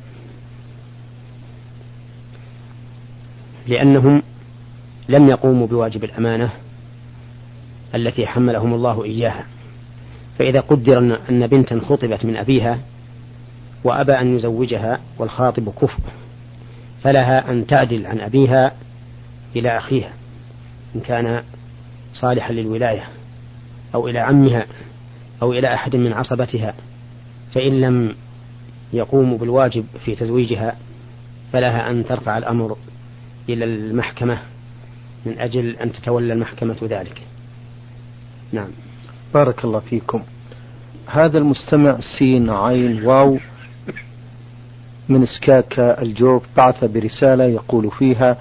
لأنهم 3.67 4.21
لم 5.09 5.29
يقوموا 5.29 5.67
بواجب 5.67 6.03
الأمانة 6.03 6.49
التي 7.95 8.27
حملهم 8.27 8.73
الله 8.73 9.03
إياها. 9.03 9.45
فإذا 10.39 10.59
قدر 10.59 10.97
أن 11.29 11.47
بنتا 11.47 11.79
خطبت 11.79 12.25
من 12.25 12.37
أبيها 12.37 12.79
وأبى 13.83 14.11
أن 14.11 14.35
يزوجها 14.35 14.99
والخاطب 15.17 15.69
كفء 15.69 15.99
فلها 17.03 17.51
أن 17.51 17.67
تعدل 17.67 18.05
عن 18.05 18.19
أبيها 18.19 18.71
إلى 19.55 19.77
أخيها 19.77 20.13
إن 20.95 21.01
كان 21.01 21.43
صالحا 22.13 22.53
للولاية. 22.53 23.03
أو 23.95 24.07
إلى 24.07 24.19
عمها 24.19 24.65
أو 25.41 25.53
إلى 25.53 25.73
أحد 25.73 25.95
من 25.95 26.13
عصبتها 26.13 26.73
فإن 27.53 27.81
لم 27.81 28.15
يقوموا 28.93 29.37
بالواجب 29.37 29.85
في 30.05 30.15
تزويجها 30.15 30.77
فلها 31.53 31.89
أن 31.89 32.05
ترفع 32.05 32.37
الأمر 32.37 32.77
إلى 33.49 33.65
المحكمة 33.65 34.37
من 35.25 35.39
أجل 35.39 35.75
أن 35.75 35.91
تتولى 35.91 36.33
المحكمة 36.33 36.75
ذلك. 36.83 37.21
نعم. 38.51 38.69
بارك 39.33 39.65
الله 39.65 39.79
فيكم. 39.79 40.23
هذا 41.07 41.37
المستمع 41.37 41.97
سين 42.19 42.49
عين 42.49 43.05
واو 43.05 43.37
من 45.09 45.25
سكاكا 45.25 46.01
الجوف 46.01 46.43
بعث 46.57 46.83
برسالة 46.83 47.43
يقول 47.43 47.91
فيها 47.91 48.37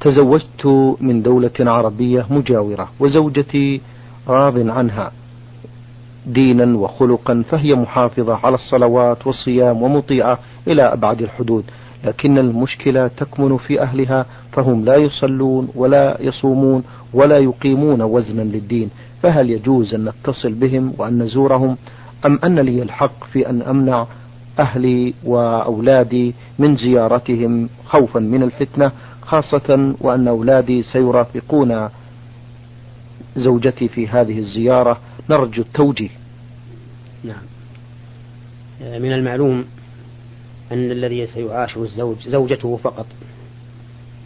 تزوجت 0.00 0.96
من 1.00 1.22
دولة 1.22 1.52
عربية 1.60 2.26
مجاورة 2.30 2.90
وزوجتي 3.00 3.80
راض 4.28 4.68
عنها 4.68 5.12
دينا 6.26 6.78
وخلقا 6.78 7.44
فهي 7.50 7.74
محافظة 7.74 8.34
على 8.46 8.54
الصلوات 8.54 9.26
والصيام 9.26 9.82
ومطيعة 9.82 10.38
إلى 10.68 10.82
أبعد 10.82 11.22
الحدود. 11.22 11.64
لكن 12.04 12.38
المشكلة 12.38 13.06
تكمن 13.06 13.56
في 13.56 13.82
أهلها 13.82 14.26
فهم 14.52 14.84
لا 14.84 14.96
يصلون 14.96 15.68
ولا 15.74 16.16
يصومون 16.20 16.82
ولا 17.12 17.38
يقيمون 17.38 18.02
وزنا 18.02 18.42
للدين. 18.42 18.90
فهل 19.22 19.50
يجوز 19.50 19.94
أن 19.94 20.04
نتصل 20.04 20.52
بهم 20.52 20.92
وأن 20.98 21.22
نزورهم؟ 21.22 21.76
أم 22.26 22.38
أن 22.44 22.58
لي 22.58 22.82
الحق 22.82 23.24
في 23.32 23.50
أن 23.50 23.62
أمنع 23.62 24.06
أهلي 24.58 25.14
وأولادي 25.24 26.34
من 26.58 26.76
زيارتهم 26.76 27.68
خوفا 27.86 28.20
من 28.20 28.42
الفتنة 28.42 28.92
خاصة 29.22 29.94
وأن 30.00 30.28
أولادي 30.28 30.82
سيرافقون 30.82 31.88
زوجتي 33.36 33.88
في 33.88 34.08
هذه 34.08 34.38
الزيارة 34.38 35.00
نرجو 35.30 35.62
التوجيه. 35.62 36.10
نعم. 37.24 37.42
من 38.80 39.12
المعلوم 39.12 39.64
أن 40.72 40.90
الذي 40.90 41.26
سيعاشر 41.26 41.82
الزوج 41.82 42.28
زوجته 42.28 42.76
فقط. 42.76 43.06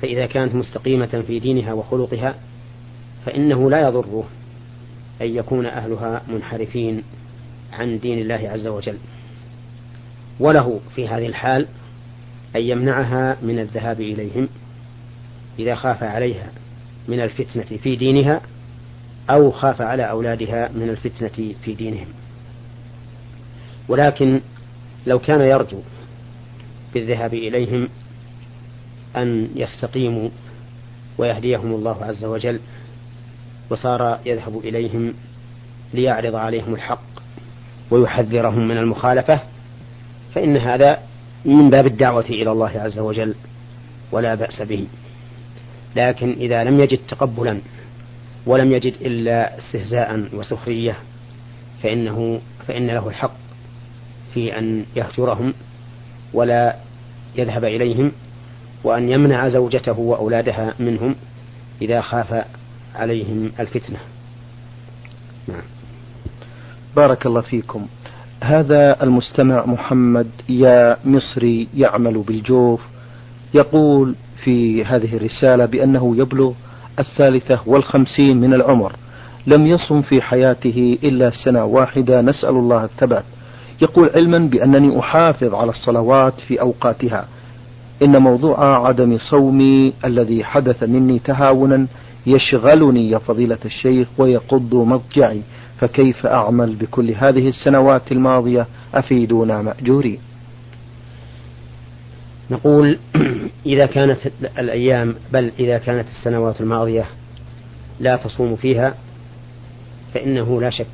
فإذا 0.02 0.26
كانت 0.26 0.54
مستقيمة 0.54 1.24
في 1.26 1.38
دينها 1.38 1.72
وخلقها 1.72 2.34
فإنه 3.26 3.70
لا 3.70 3.88
يضره 3.88 4.24
أن 5.20 5.26
يكون 5.26 5.66
أهلها 5.66 6.22
منحرفين 6.28 7.02
عن 7.72 7.98
دين 7.98 8.18
الله 8.18 8.48
عز 8.48 8.66
وجل. 8.66 8.96
وله 10.40 10.80
في 10.94 11.08
هذه 11.08 11.26
الحال 11.26 11.66
أن 12.56 12.62
يمنعها 12.62 13.36
من 13.42 13.58
الذهاب 13.58 14.00
إليهم 14.00 14.48
إذا 15.58 15.74
خاف 15.74 16.02
عليها 16.02 16.52
من 17.08 17.20
الفتنة 17.20 17.78
في 17.78 17.96
دينها 17.96 18.40
أو 19.30 19.50
خاف 19.50 19.80
على 19.80 20.10
أولادها 20.10 20.70
من 20.74 20.88
الفتنة 20.88 21.54
في 21.64 21.74
دينهم. 21.74 22.06
ولكن 23.88 24.40
لو 25.06 25.18
كان 25.18 25.40
يرجو 25.40 25.80
بالذهاب 26.94 27.34
إليهم 27.34 27.88
أن 29.16 29.48
يستقيموا 29.56 30.28
ويهديهم 31.18 31.74
الله 31.74 32.04
عز 32.04 32.24
وجل 32.24 32.60
وصار 33.70 34.18
يذهب 34.26 34.58
إليهم 34.58 35.14
ليعرض 35.94 36.34
عليهم 36.34 36.74
الحق 36.74 37.08
ويحذرهم 37.90 38.68
من 38.68 38.76
المخالفة 38.78 39.40
فإن 40.34 40.56
هذا 40.56 40.98
من 41.44 41.70
باب 41.70 41.86
الدعوة 41.86 42.24
إلى 42.24 42.52
الله 42.52 42.70
عز 42.80 42.98
وجل 42.98 43.34
ولا 44.12 44.34
بأس 44.34 44.62
به. 44.62 44.86
لكن 45.96 46.32
إذا 46.32 46.64
لم 46.64 46.80
يجد 46.80 46.98
تقبلا 47.08 47.60
ولم 48.48 48.72
يجد 48.72 48.94
إلا 49.00 49.58
استهزاء 49.58 50.28
وسخرية 50.32 50.96
فإنه 51.82 52.40
فإن 52.66 52.86
له 52.86 53.08
الحق 53.08 53.36
في 54.34 54.58
أن 54.58 54.84
يهجرهم 54.96 55.54
ولا 56.32 56.76
يذهب 57.36 57.64
إليهم 57.64 58.12
وأن 58.84 59.12
يمنع 59.12 59.48
زوجته 59.48 59.98
وأولادها 59.98 60.74
منهم 60.78 61.14
إذا 61.82 62.00
خاف 62.00 62.44
عليهم 62.94 63.52
الفتنة. 63.60 63.98
نعم. 65.48 65.62
بارك 66.96 67.26
الله 67.26 67.40
فيكم. 67.40 67.86
هذا 68.44 69.02
المستمع 69.02 69.66
محمد 69.66 70.30
يا 70.48 70.96
مصري 71.04 71.68
يعمل 71.74 72.18
بالجوف 72.18 72.80
يقول 73.54 74.14
في 74.44 74.84
هذه 74.84 75.16
الرسالة 75.16 75.64
بأنه 75.64 76.16
يبلغ 76.16 76.52
الثالثة 76.98 77.60
والخمسين 77.66 78.40
من 78.40 78.54
العمر. 78.54 78.92
لم 79.46 79.66
يصم 79.66 80.02
في 80.02 80.22
حياته 80.22 80.98
إلا 81.04 81.30
سنة 81.44 81.64
واحدة. 81.64 82.20
نسأل 82.20 82.56
الله 82.56 82.84
الثبات. 82.84 83.24
يقول 83.82 84.10
علما 84.14 84.38
بأنني 84.38 84.98
أحافظ 84.98 85.54
على 85.54 85.70
الصلوات 85.70 86.40
في 86.40 86.60
أوقاتها. 86.60 87.28
إن 88.02 88.22
موضوع 88.22 88.86
عدم 88.88 89.18
صومي 89.30 89.92
الذي 90.04 90.44
حدث 90.44 90.82
مني 90.82 91.18
تهاونا 91.18 91.86
يشغلني 92.26 93.10
يا 93.10 93.18
فضيلة 93.18 93.58
الشيخ 93.64 94.08
ويقض 94.18 94.74
مضجعي. 94.74 95.42
فكيف 95.80 96.26
أعمل 96.26 96.74
بكل 96.74 97.10
هذه 97.10 97.48
السنوات 97.48 98.12
الماضية؟ 98.12 98.66
أفيدونا 98.94 99.62
مأجورين. 99.62 100.27
نقول 102.50 102.98
إذا 103.66 103.86
كانت 103.86 104.18
الأيام 104.58 105.14
بل 105.32 105.52
إذا 105.58 105.78
كانت 105.78 106.08
السنوات 106.08 106.60
الماضية 106.60 107.04
لا 108.00 108.16
تصوم 108.16 108.56
فيها 108.56 108.94
فإنه 110.14 110.60
لا 110.60 110.70
شك 110.70 110.86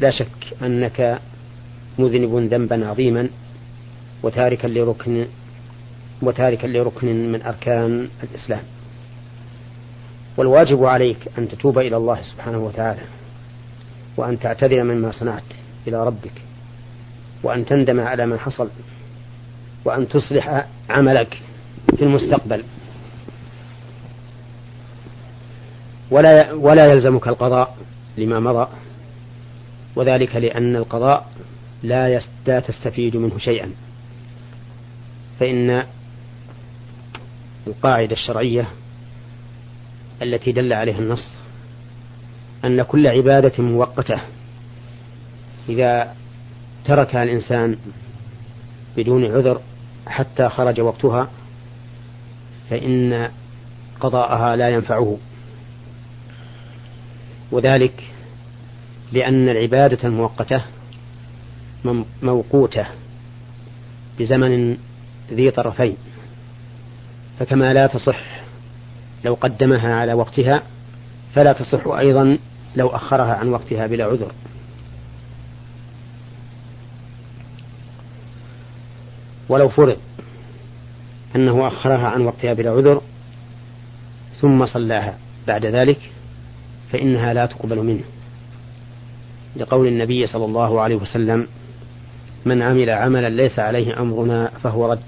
لا 0.00 0.10
شك 0.10 0.56
أنك 0.62 1.20
مذنب 1.98 2.54
ذنبا 2.54 2.88
عظيما 2.88 3.28
وتاركا 4.22 4.66
لركن 4.66 5.26
وتاركا 6.22 6.66
لركن 6.66 7.32
من 7.32 7.42
أركان 7.42 8.08
الإسلام. 8.22 8.62
والواجب 10.36 10.84
عليك 10.84 11.18
أن 11.38 11.48
تتوب 11.48 11.78
إلى 11.78 11.96
الله 11.96 12.22
سبحانه 12.22 12.58
وتعالى 12.58 13.00
وأن 14.16 14.38
تعتذر 14.38 14.82
مما 14.82 15.10
صنعت 15.10 15.42
إلى 15.86 16.06
ربك. 16.06 16.53
وأن 17.44 17.66
تندم 17.66 18.00
على 18.00 18.26
ما 18.26 18.38
حصل 18.38 18.68
وأن 19.84 20.08
تصلح 20.08 20.66
عملك 20.90 21.40
في 21.96 22.02
المستقبل. 22.02 22.64
ولا 26.10 26.52
ولا 26.52 26.86
يلزمك 26.86 27.28
القضاء 27.28 27.76
لما 28.18 28.40
مضى 28.40 28.68
وذلك 29.96 30.36
لأن 30.36 30.76
القضاء 30.76 31.26
لا 31.82 32.20
لا 32.46 32.60
تستفيد 32.60 33.16
منه 33.16 33.38
شيئا. 33.38 33.70
فإن 35.40 35.84
القاعدة 37.66 38.12
الشرعية 38.12 38.68
التي 40.22 40.52
دل 40.52 40.72
عليها 40.72 40.98
النص 40.98 41.36
أن 42.64 42.82
كل 42.82 43.06
عبادة 43.06 43.62
مؤقتة 43.62 44.20
إذا 45.68 46.14
تركها 46.84 47.22
الإنسان 47.22 47.76
بدون 48.96 49.24
عذر 49.24 49.60
حتى 50.06 50.48
خرج 50.48 50.80
وقتها 50.80 51.28
فإن 52.70 53.28
قضاءها 54.00 54.56
لا 54.56 54.68
ينفعه. 54.68 55.16
وذلك 57.52 58.04
لأن 59.12 59.48
العبادة 59.48 60.08
المؤقتة 60.08 60.62
موقوتة 62.22 62.86
بزمن 64.18 64.76
ذي 65.32 65.50
طرفين. 65.50 65.96
فكما 67.38 67.72
لا 67.72 67.86
تصح 67.86 68.40
لو 69.24 69.34
قدمها 69.34 69.94
على 69.94 70.12
وقتها 70.12 70.62
فلا 71.34 71.52
تصح 71.52 71.86
أيضا 71.86 72.38
لو 72.76 72.88
أخرها 72.88 73.34
عن 73.34 73.48
وقتها 73.48 73.86
بلا 73.86 74.04
عذر. 74.04 74.32
ولو 79.48 79.68
فرض 79.68 79.96
أنه 81.36 81.66
أخرها 81.66 82.08
عن 82.08 82.20
وقتها 82.20 82.52
بلا 82.54 82.70
عذر 82.70 83.02
ثم 84.40 84.66
صلاها 84.66 85.18
بعد 85.46 85.66
ذلك 85.66 86.10
فإنها 86.92 87.34
لا 87.34 87.46
تقبل 87.46 87.76
منه. 87.76 88.04
لقول 89.56 89.88
النبي 89.88 90.26
صلى 90.26 90.44
الله 90.44 90.80
عليه 90.80 90.96
وسلم 90.96 91.46
من 92.44 92.62
عمل 92.62 92.90
عملا 92.90 93.28
ليس 93.28 93.58
عليه 93.58 94.00
أمرنا 94.00 94.50
فهو 94.62 94.92
رد. 94.92 95.02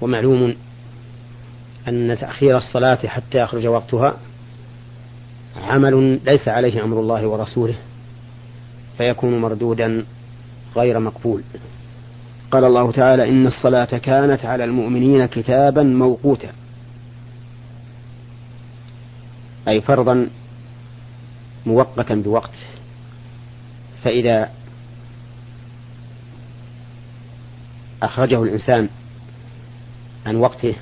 ومعلوم 0.00 0.54
أن 1.88 2.16
تأخير 2.20 2.56
الصلاة 2.56 3.06
حتى 3.06 3.38
يخرج 3.38 3.66
وقتها 3.66 4.16
عمل 5.56 6.20
ليس 6.24 6.48
عليه 6.48 6.84
أمر 6.84 7.00
الله 7.00 7.26
ورسوله 7.26 7.74
فيكون 8.98 9.40
مردودا 9.40 10.04
غير 10.76 10.98
مقبول. 10.98 11.42
قال 12.52 12.64
الله 12.64 12.92
تعالى 12.92 13.28
إن 13.28 13.46
الصلاة 13.46 13.84
كانت 13.84 14.44
على 14.44 14.64
المؤمنين 14.64 15.26
كتابا 15.26 15.82
موقوتا. 15.82 16.52
أي 19.68 19.80
فرضا 19.80 20.28
موقتا 21.66 22.14
بوقت. 22.14 22.50
فإذا 24.04 24.50
أخرجه 28.02 28.42
الإنسان 28.42 28.88
عن 30.26 30.36
وقته 30.36 30.74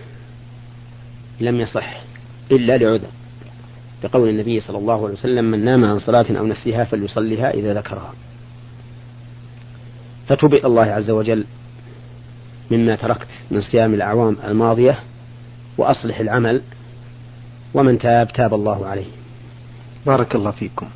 لم 1.40 1.61
يصح 1.61 2.00
إلا 2.50 2.78
لعذر. 2.78 3.11
بقول 4.02 4.28
النبي 4.28 4.61
صلى 4.61 4.78
الله 4.78 5.04
عليه 5.04 5.14
وسلم 5.14 5.44
من 5.44 5.64
نام 5.64 5.85
عن 5.85 5.98
صلاة 5.98 6.26
أو 6.30 6.46
نسيها 6.46 6.85
فليصليها 6.85 7.50
إذا 7.50 7.74
ذكرها. 7.74 8.12
فتب 10.28 10.54
الله 10.54 10.83
عز 10.83 11.11
وجل 11.11 11.44
مما 12.70 12.94
تركت 12.94 13.26
من 13.50 13.61
صيام 13.61 13.94
الأعوام 13.94 14.37
الماضية 14.44 14.98
وأصلح 15.78 16.20
العمل 16.20 16.62
ومن 17.74 17.98
تاب 17.98 18.33
تاب 18.33 18.54
الله 18.54 18.87
عليه. 18.87 19.06
بارك 20.06 20.35
الله 20.35 20.50
فيكم. 20.50 20.87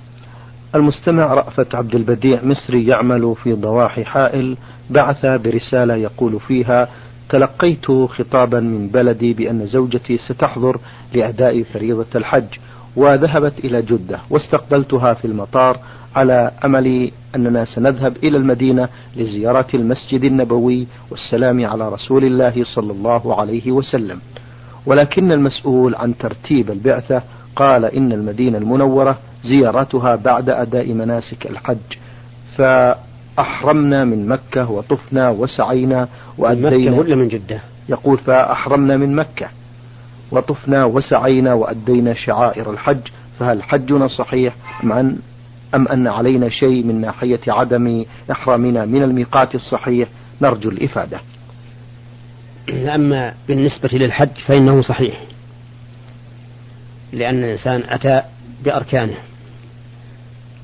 المستمع 0.75 1.25
رأفت 1.25 1.75
عبد 1.75 1.95
البديع 1.95 2.45
مصري 2.45 2.87
يعمل 2.87 3.35
في 3.43 3.53
ضواحي 3.53 4.05
حائل 4.05 4.57
بعث 4.91 5.27
برسالة 5.27 5.95
يقول 5.95 6.41
فيها 6.41 6.89
تلقيت 7.29 7.87
خطابا 7.91 8.61
من 8.61 8.89
بلدي 8.89 9.33
بأن 9.33 9.67
زوجتي 9.67 10.19
ستحضر 10.19 10.81
لأداء 11.15 11.63
فريضة 11.63 12.07
الحج 12.15 12.45
وذهبت 12.97 13.59
إلى 13.65 13.83
جدة 13.83 14.21
واستقبلتها 14.31 15.15
في 15.15 15.25
المطار 15.25 15.79
على 16.17 16.51
أمل 16.65 17.11
أننا 17.37 17.65
سنذهب 17.65 18.17
إلى 18.23 18.37
المدينة 18.37 18.89
لزيارة 19.17 19.67
المسجد 19.75 20.25
النبوي 20.25 20.87
والسلام 21.11 21.67
على 21.67 21.89
رسول 21.89 22.25
الله 22.25 22.65
صلى 22.65 22.93
الله 22.93 23.41
عليه 23.41 23.73
وسلم. 23.73 24.19
ولكن 24.87 25.33
المسؤول 25.33 25.95
عن 25.95 26.19
ترتيب 26.19 26.71
البعثة 26.71 27.23
قال 27.57 27.85
إن 27.85 28.13
المدينة 28.13 28.59
المنورة 28.59 29.19
زيارتها 29.43 30.17
بعد 30.17 30.51
أداء 30.51 30.93
مناسك 30.93 31.47
الحج. 31.47 31.99
فأحرمنا 32.57 34.05
من 34.05 34.29
مكة 34.29 34.71
وطفنا 34.71 35.31
وسعينا 35.31 36.09
وأدينا 36.39 36.91
مكة 36.91 36.99
ولا 36.99 37.17
من 37.17 37.29
جدة؟ 37.29 37.61
يقول 37.89 38.19
فأحرمنا 38.19 38.97
من 38.97 39.17
مكة. 39.17 39.49
وطفنا 40.31 40.85
وسعينا 40.85 41.55
وأدينا 41.55 42.15
شعائر 42.15 42.71
الحج 42.71 43.01
فهل 43.39 43.63
حجنا 43.63 44.09
صحيح 44.09 44.55
أن, 44.83 45.19
أم 45.75 45.89
أن 45.89 46.07
علينا 46.07 46.49
شيء 46.49 46.85
من 46.85 47.01
ناحية 47.01 47.41
عدم 47.49 48.05
إحرامنا 48.31 48.85
من 48.85 49.03
الميقات 49.03 49.55
الصحيح؟ 49.55 50.09
نرجو 50.43 50.71
الإفادة. 50.71 51.21
أما 52.71 53.35
بالنسبة 53.49 53.89
للحج 53.93 54.37
فإنه 54.47 54.83
صحيح 54.83 55.21
لأن 57.13 57.45
الإنسان 57.45 57.83
أتى 57.89 58.23
بأركانه. 58.65 59.17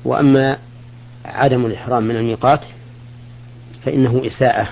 وأما 0.05 0.57
عدم 1.25 1.65
الإحرام 1.65 2.03
من 2.03 2.15
الميقات 2.15 2.61
فإنه 3.85 4.21
إساءة 4.25 4.69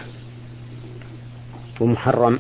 ومحرم. 1.79 2.39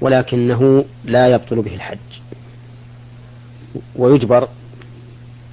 ولكنه 0.00 0.84
لا 1.04 1.28
يبطل 1.28 1.62
به 1.62 1.74
الحج. 1.74 1.98
ويجبر 3.96 4.48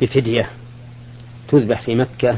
بفدية 0.02 0.50
تذبح 1.48 1.82
في 1.82 1.96
مكة 1.96 2.38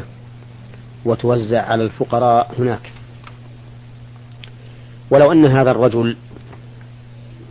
وتوزع 1.05 1.61
على 1.61 1.83
الفقراء 1.83 2.55
هناك. 2.59 2.91
ولو 5.11 5.31
أن 5.31 5.45
هذا 5.45 5.71
الرجل 5.71 6.17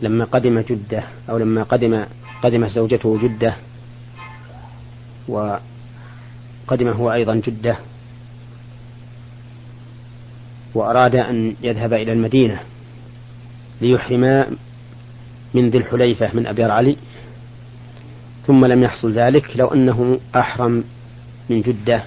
لما 0.01 0.25
قدم 0.25 0.59
جدة 0.59 1.03
أو 1.29 1.37
لما 1.37 1.63
قدم 1.63 2.05
قدمت 2.43 2.69
زوجته 2.69 3.19
جدة 3.23 3.55
وقدم 5.27 6.87
هو 6.87 7.13
أيضا 7.13 7.35
جدة 7.35 7.77
وأراد 10.75 11.15
أن 11.15 11.55
يذهب 11.61 11.93
إلى 11.93 12.13
المدينة 12.13 12.59
ليحرما 13.83 14.47
من 15.53 15.69
ذي 15.69 15.77
الحليفة 15.77 16.29
من 16.33 16.47
أبيار 16.47 16.71
علي 16.71 16.97
ثم 18.47 18.65
لم 18.65 18.83
يحصل 18.83 19.11
ذلك 19.13 19.57
لو 19.57 19.67
أنه 19.67 20.19
أحرم 20.35 20.83
من 21.49 21.61
جدة 21.61 22.03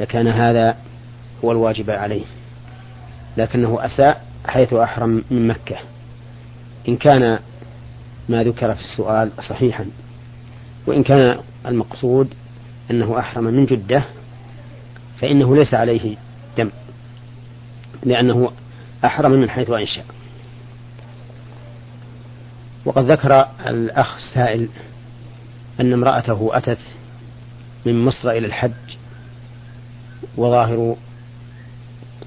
لكان 0.00 0.28
هذا 0.28 0.76
هو 1.44 1.52
الواجب 1.52 1.90
عليه. 1.90 2.24
لكنه 3.36 3.78
أساء 3.80 4.24
حيث 4.46 4.72
أحرم 4.72 5.24
من 5.30 5.46
مكة. 5.48 5.76
إن 6.88 6.96
كان 6.96 7.38
ما 8.28 8.44
ذكر 8.44 8.74
في 8.74 8.80
السؤال 8.80 9.30
صحيحا 9.48 9.86
وإن 10.86 11.02
كان 11.02 11.38
المقصود 11.66 12.34
أنه 12.90 13.18
أحرم 13.18 13.44
من 13.44 13.66
جدة 13.66 14.02
فإنه 15.20 15.56
ليس 15.56 15.74
عليه 15.74 16.16
دم 16.58 16.70
لأنه 18.04 18.50
أحرم 19.04 19.30
من 19.30 19.50
حيث 19.50 19.70
أنشأ. 19.70 20.17
وقد 22.88 23.10
ذكر 23.10 23.46
الأخ 23.66 24.16
السائل 24.16 24.68
أن 25.80 25.92
امرأته 25.92 26.50
أتت 26.52 26.78
من 27.86 28.04
مصر 28.04 28.30
إلى 28.30 28.46
الحج 28.46 28.70
وظاهر 30.36 30.96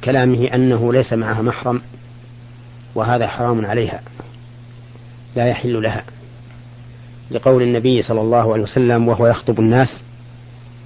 كلامه 0.04 0.48
أنه 0.54 0.94
ليس 0.94 1.14
معها 1.14 1.42
محرم 1.42 1.82
وهذا 2.96 3.28
حرام 3.28 3.66
عليها 3.66 4.02
لا 5.36 5.48
يحل 5.48 5.84
لها. 5.84 6.04
لقول 7.32 7.64
النبي 7.64 8.02
صلى 8.02 8.22
الله 8.22 8.54
عليه 8.54 8.64
وسلم 8.64 9.08
وهو 9.08 9.28
يخطب 9.28 9.60
الناس 9.60 10.02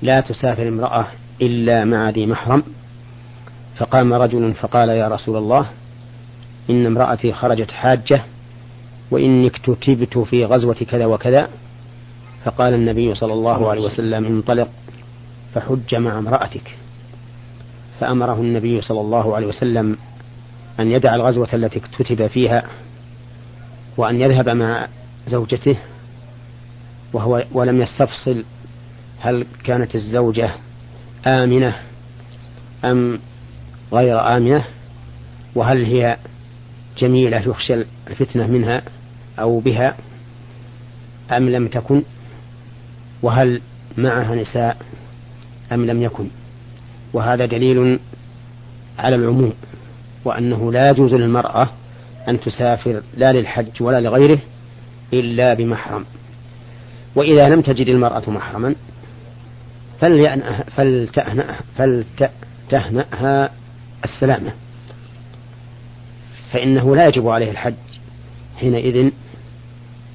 لا 0.01 0.21
تسافر 0.21 0.67
امرأة 0.67 1.07
إلا 1.41 1.85
مع 1.85 2.09
ذي 2.09 2.25
محرم. 2.25 2.63
فقام 3.77 4.13
رجل 4.13 4.53
فقال 4.53 4.89
يا 4.89 5.07
رسول 5.07 5.37
الله 5.37 5.65
إن 6.69 6.85
امرأتي 6.85 7.33
خرجت 7.33 7.71
حاجة 7.71 8.21
وإني 9.11 9.47
اكتتبت 9.47 10.17
في 10.17 10.45
غزوة 10.45 10.75
كذا 10.75 11.05
وكذا 11.05 11.49
فقال 12.45 12.73
النبي 12.73 13.15
صلى 13.15 13.33
الله 13.33 13.69
عليه 13.69 13.81
وسلم 13.81 14.25
انطلق 14.25 14.69
فحج 15.53 15.95
مع 15.95 16.17
امرأتك. 16.17 16.75
فأمره 17.99 18.33
النبي 18.33 18.81
صلى 18.81 19.01
الله 19.01 19.35
عليه 19.35 19.47
وسلم 19.47 19.97
أن 20.79 20.91
يدع 20.91 21.15
الغزوة 21.15 21.47
التي 21.53 21.79
اكتتب 21.79 22.27
فيها 22.27 22.63
وأن 23.97 24.21
يذهب 24.21 24.49
مع 24.49 24.87
زوجته 25.27 25.77
وهو 27.13 27.43
ولم 27.51 27.81
يستفصل 27.81 28.43
هل 29.19 29.45
كانت 29.63 29.95
الزوجة 29.95 30.51
آمنة 31.25 31.75
أم 32.85 33.19
غير 33.93 34.37
آمنة 34.37 34.65
وهل 35.55 35.85
هي 35.85 36.17
جميلة 36.97 37.37
يخشى 37.37 37.73
الفتنة 38.07 38.47
منها 38.47 38.81
أو 39.39 39.59
بها 39.59 39.95
أم 41.31 41.49
لم 41.49 41.67
تكن؟ 41.67 42.03
وهل 43.21 43.61
معها 43.97 44.35
نساء 44.35 44.77
أم 45.71 45.85
لم 45.85 46.03
يكن؟ 46.03 46.27
وهذا 47.13 47.45
دليل 47.45 47.99
على 48.99 49.15
العموم 49.15 49.53
وأنه 50.25 50.71
لا 50.71 50.89
يجوز 50.89 51.13
للمرأة 51.13 51.69
أن 52.27 52.39
تسافر 52.39 53.01
لا 53.17 53.33
للحج 53.33 53.83
ولا 53.83 54.01
لغيره 54.01 54.39
إلا 55.13 55.53
بمحرم. 55.53 56.05
وإذا 57.15 57.49
لم 57.49 57.61
تجد 57.61 57.87
المرأة 57.87 58.29
محرما 58.29 58.75
فلتهنأها 61.77 63.51
السلامة. 64.03 64.51
فإنه 66.51 66.95
لا 66.95 67.07
يجب 67.07 67.27
عليه 67.27 67.51
الحج 67.51 67.73
حينئذ 68.57 69.11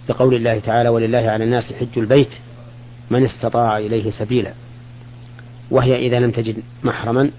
بقول 0.09 0.35
الله 0.35 0.59
تعالى 0.59 0.89
ولله 0.89 1.19
على 1.19 1.45
الناس 1.45 1.73
حج 1.73 1.99
البيت 1.99 2.31
من 3.11 3.25
استطاع 3.25 3.79
إليه 3.79 4.11
سبيلا 4.11 4.53
وهي 5.71 6.07
إذا 6.07 6.19
لم 6.19 6.31
تجد 6.31 6.63
محرما 6.83 7.31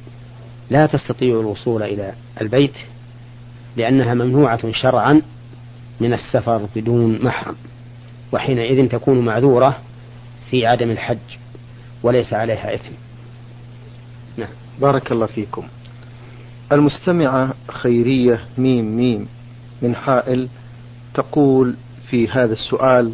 لا 0.69 0.85
تستطيع 0.85 1.39
الوصول 1.39 1.83
إلى 1.83 2.13
البيت 2.41 2.73
لأنها 3.77 4.13
ممنوعة 4.13 4.71
شرعا 4.71 5.21
من 5.99 6.13
السفر 6.13 6.67
بدون 6.75 7.25
محرم 7.25 7.55
وحينئذ 8.31 8.89
تكون 8.89 9.19
معذورة 9.25 9.79
في 10.49 10.65
عدم 10.65 10.91
الحج 10.91 11.17
وليس 12.03 12.33
عليها 12.33 12.75
إثم. 12.75 12.91
نعم. 14.37 14.49
بارك 14.81 15.11
الله 15.11 15.25
فيكم. 15.25 15.63
المستمعة 16.71 17.53
خيرية 17.67 18.39
ميم 18.57 18.97
ميم 18.97 19.27
من 19.81 19.95
حائل 19.95 20.47
تقول 21.13 21.75
في 22.09 22.27
هذا 22.27 22.53
السؤال 22.53 23.11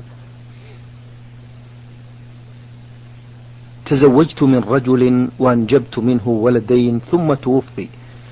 تزوجت 3.86 4.44
من 4.44 4.60
رجل 4.60 5.30
وانجبت 5.40 6.00
منه 6.00 6.28
ولدين 6.28 7.00
ثم 7.00 7.34
توفي 7.34 7.88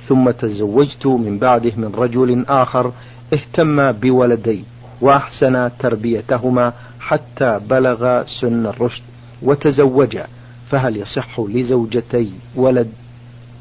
ثم 0.07 0.31
تزوجت 0.31 1.07
من 1.07 1.39
بعده 1.39 1.71
من 1.77 1.91
رجل 1.95 2.45
آخر 2.49 2.91
اهتم 3.33 3.91
بولدي 3.91 4.63
وأحسن 5.01 5.69
تربيتهما 5.79 6.73
حتى 6.99 7.59
بلغ 7.69 8.23
سن 8.41 8.65
الرشد 8.65 9.03
وتزوجا 9.41 10.27
فهل 10.69 10.97
يصح 10.97 11.39
لزوجتي 11.39 12.31
ولد 12.55 12.89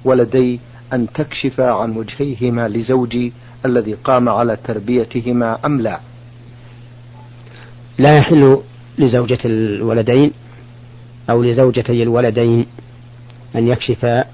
ولدي 0.04 0.60
أن 0.92 1.06
تكشف 1.12 1.60
عن 1.60 1.96
وجهيهما 1.96 2.68
لزوجي 2.68 3.32
الذي 3.66 3.94
قام 3.94 4.28
على 4.28 4.56
تربيتهما 4.64 5.58
أم 5.66 5.80
لا. 5.80 6.00
لا 7.98 8.16
يحل 8.16 8.60
لزوجة 8.98 9.38
الولدين 9.44 10.32
أو 11.30 11.42
لزوجتي 11.42 12.02
الولدين 12.02 12.66
أن 13.56 13.68
يكشفا 13.68 14.24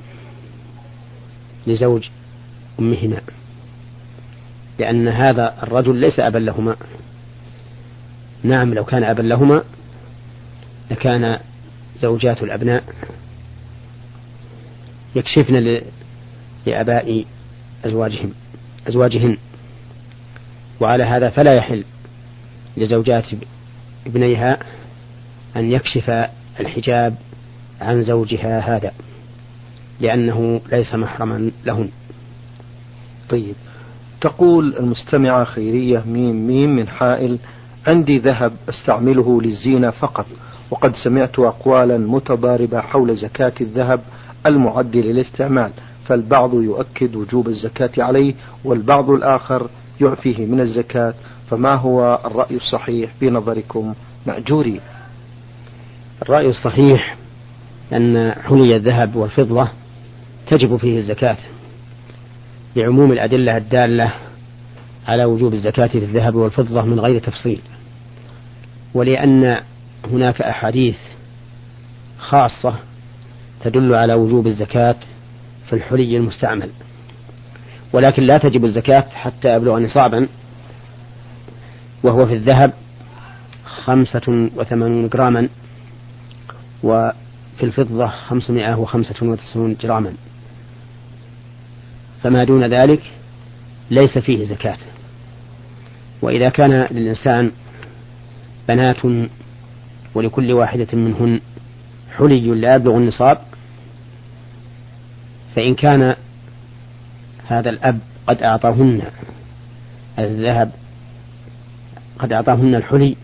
لزوج 1.66 2.08
أمهما 2.80 3.20
لأن 4.78 5.08
هذا 5.08 5.54
الرجل 5.62 5.96
ليس 5.96 6.20
أبا 6.20 6.38
لهما. 6.38 6.76
نعم 8.42 8.74
لو 8.74 8.84
كان 8.84 9.04
أبا 9.04 9.22
لهما 9.22 9.62
لكان 10.90 11.38
زوجات 11.98 12.42
الأبناء 12.42 12.84
يكشفن 15.16 15.56
لآباء 16.66 17.24
أزواجهم 17.84 18.30
أزواجهن. 18.88 19.36
وعلى 20.80 21.04
هذا 21.04 21.30
فلا 21.30 21.54
يحل 21.54 21.84
لزوجات 22.76 23.24
ابنيها 24.06 24.58
أن 25.56 25.72
يكشف 25.72 26.10
الحجاب 26.60 27.14
عن 27.80 28.02
زوجها 28.02 28.76
هذا 28.76 28.92
لأنه 30.00 30.60
ليس 30.72 30.94
محرما 30.94 31.50
لهن. 31.64 31.88
طيب. 33.28 33.54
تقول 34.20 34.76
المستمعة 34.76 35.44
خيرية 35.44 36.02
ميم 36.06 36.46
ميم 36.46 36.76
من 36.76 36.88
حائل 36.88 37.38
عندي 37.86 38.18
ذهب 38.18 38.52
أستعمله 38.68 39.42
للزينة 39.42 39.90
فقط 39.90 40.26
وقد 40.70 40.94
سمعت 41.04 41.38
أقوالا 41.38 41.98
متضاربة 41.98 42.80
حول 42.80 43.16
زكاة 43.16 43.52
الذهب 43.60 44.00
المعد 44.46 44.96
للاستعمال 44.96 45.70
فالبعض 46.10 46.54
يؤكد 46.54 47.16
وجوب 47.16 47.48
الزكاة 47.48 47.90
عليه 47.98 48.34
والبعض 48.64 49.10
الآخر 49.10 49.68
يعفيه 50.00 50.46
من 50.46 50.60
الزكاة. 50.60 51.14
فما 51.50 51.74
هو 51.74 52.20
الرأي 52.24 52.56
الصحيح 52.56 53.10
في 53.20 53.30
نظركم 53.30 53.94
مأجوري؟ 54.26 54.80
الرأي 56.22 56.48
الصحيح 56.48 57.16
أن 57.92 58.34
حلي 58.48 58.76
الذهب 58.76 59.16
والفضة 59.16 59.68
تجب 60.46 60.76
فيه 60.76 60.98
الزكاة 60.98 61.36
لعموم 62.76 63.12
الأدلة 63.12 63.56
الدالة 63.56 64.12
على 65.08 65.24
وجوب 65.24 65.54
الزكاة 65.54 65.86
في 65.86 65.98
الذهب 65.98 66.34
والفضة 66.34 66.82
من 66.82 67.00
غير 67.00 67.20
تفصيل. 67.20 67.60
ولأن 68.94 69.60
هناك 70.12 70.42
أحاديث 70.42 70.96
خاصة 72.18 72.74
تدل 73.64 73.94
على 73.94 74.14
وجوب 74.14 74.46
الزكاة 74.46 74.96
في 75.70 75.76
الحلي 75.76 76.16
المستعمل. 76.16 76.70
ولكن 77.92 78.22
لا 78.22 78.38
تجب 78.38 78.64
الزكاة 78.64 79.09
حتى 79.14 79.54
يبلغ 79.54 79.78
نصابا. 79.78 80.28
وهو 82.02 82.26
في 82.26 82.35
الذهب 82.35 82.72
خمسة 83.64 84.50
وثمانون 84.56 85.09
جراما 85.09 85.48
وفي 86.83 87.62
الفضة 87.62 88.06
خمسمائة 88.06 88.74
وخمسة 88.74 89.26
وتسعون 89.26 89.76
جراما. 89.80 90.12
فما 92.22 92.44
دون 92.44 92.64
ذلك 92.64 93.02
ليس 93.90 94.18
فيه 94.18 94.44
زكاة. 94.44 94.78
وإذا 96.22 96.48
كان 96.48 96.87
للإنسان 96.90 97.50
بنات 98.68 98.96
ولكل 100.14 100.52
واحدة 100.52 100.87
منهن 100.92 101.40
حلي 102.16 102.40
لا 102.40 102.74
يبلغ 102.74 102.96
النصاب 102.96 103.38
فإن 105.56 105.74
كان 105.74 106.14
هذا 107.46 107.70
الأب 107.70 107.98
قد 108.26 108.42
أعطاهن 108.42 109.02
الذهب 110.18 110.72
قد 112.18 112.32
أعطاهن 112.32 112.74
الحلي 112.74 113.16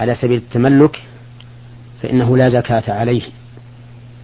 على 0.00 0.14
سبيل 0.14 0.36
التملك 0.36 1.02
فإنه 2.02 2.36
لا 2.36 2.48
زكاة 2.48 2.92
عليه 2.92 3.22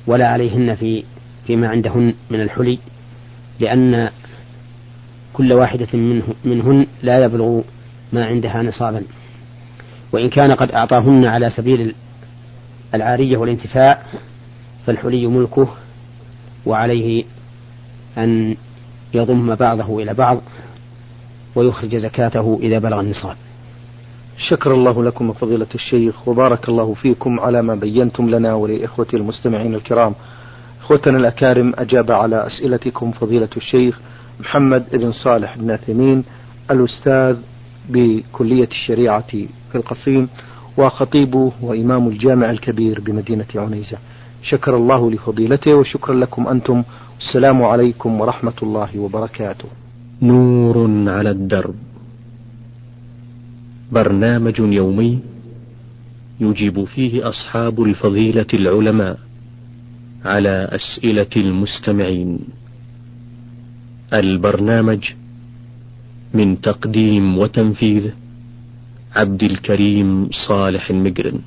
ولا 0.06 0.28
عليهن 0.28 0.74
في 0.74 1.04
فيما 1.46 1.68
عندهن 1.68 2.14
من 2.30 2.40
الحلي 2.40 2.78
لأن 3.60 4.10
كل 5.32 5.52
واحدة 5.52 5.88
منه 5.92 6.24
منهن 6.44 6.86
لا 7.02 7.24
يبلغ 7.24 7.60
ما 8.12 8.24
عندها 8.24 8.62
نصابا. 8.62 9.02
وإن 10.12 10.30
كان 10.30 10.52
قد 10.52 10.72
أعطاهن 10.72 11.24
على 11.24 11.50
سبيل 11.50 11.94
العارية 12.94 13.36
والانتفاع 13.36 14.02
فالحلي 14.86 15.26
ملكه 15.26 15.68
وعليه 16.66 17.24
أن 18.18 18.56
يضم 19.14 19.54
بعضه 19.54 20.02
إلى 20.02 20.14
بعض 20.14 20.40
ويخرج 21.54 21.96
زكاته 21.96 22.58
إذا 22.62 22.78
بلغ 22.78 23.00
النصاب. 23.00 23.36
شكر 24.48 24.74
الله 24.74 25.04
لكم 25.04 25.32
فضيلة 25.32 25.66
الشيخ 25.74 26.28
وبارك 26.28 26.68
الله 26.68 26.94
فيكم 26.94 27.40
على 27.40 27.62
ما 27.62 27.74
بينتم 27.74 28.30
لنا 28.30 28.54
ولإخوتي 28.54 29.16
المستمعين 29.16 29.74
الكرام. 29.74 30.14
إخوتنا 30.80 31.18
الأكارم 31.18 31.72
أجاب 31.78 32.12
على 32.12 32.46
أسئلتكم 32.46 33.12
فضيلة 33.12 33.48
الشيخ 33.56 34.00
محمد 34.40 34.84
بن 34.92 35.12
صالح 35.12 35.56
بن 35.58 35.76
ثمين 35.76 36.24
الأستاذ 36.70 37.36
بكلية 37.88 38.68
الشريعة 38.68 39.30
في 39.72 39.74
القصيم 39.74 40.28
وخطيب 40.76 41.34
وإمام 41.62 42.08
الجامع 42.08 42.50
الكبير 42.50 43.00
بمدينة 43.00 43.46
عنيزة. 43.54 43.98
شكر 44.42 44.76
الله 44.76 45.10
لفضيلته 45.10 45.74
وشكرا 45.74 46.14
لكم 46.14 46.48
أنتم. 46.48 46.82
السلام 47.18 47.62
عليكم 47.62 48.20
ورحمة 48.20 48.58
الله 48.62 48.98
وبركاته. 48.98 49.68
نور 50.22 50.76
على 51.10 51.30
الدرب. 51.30 51.74
برنامج 53.92 54.58
يومي 54.58 55.18
يجيب 56.40 56.84
فيه 56.84 57.28
أصحاب 57.28 57.82
الفضيلة 57.82 58.46
العلماء 58.54 59.18
على 60.24 60.68
أسئلة 60.72 61.32
المستمعين. 61.36 62.38
البرنامج 64.12 65.02
من 66.34 66.60
تقديم 66.60 67.38
وتنفيذ 67.38 68.10
عبد 69.16 69.42
الكريم 69.42 70.28
صالح 70.48 70.90
المقرن 70.90 71.40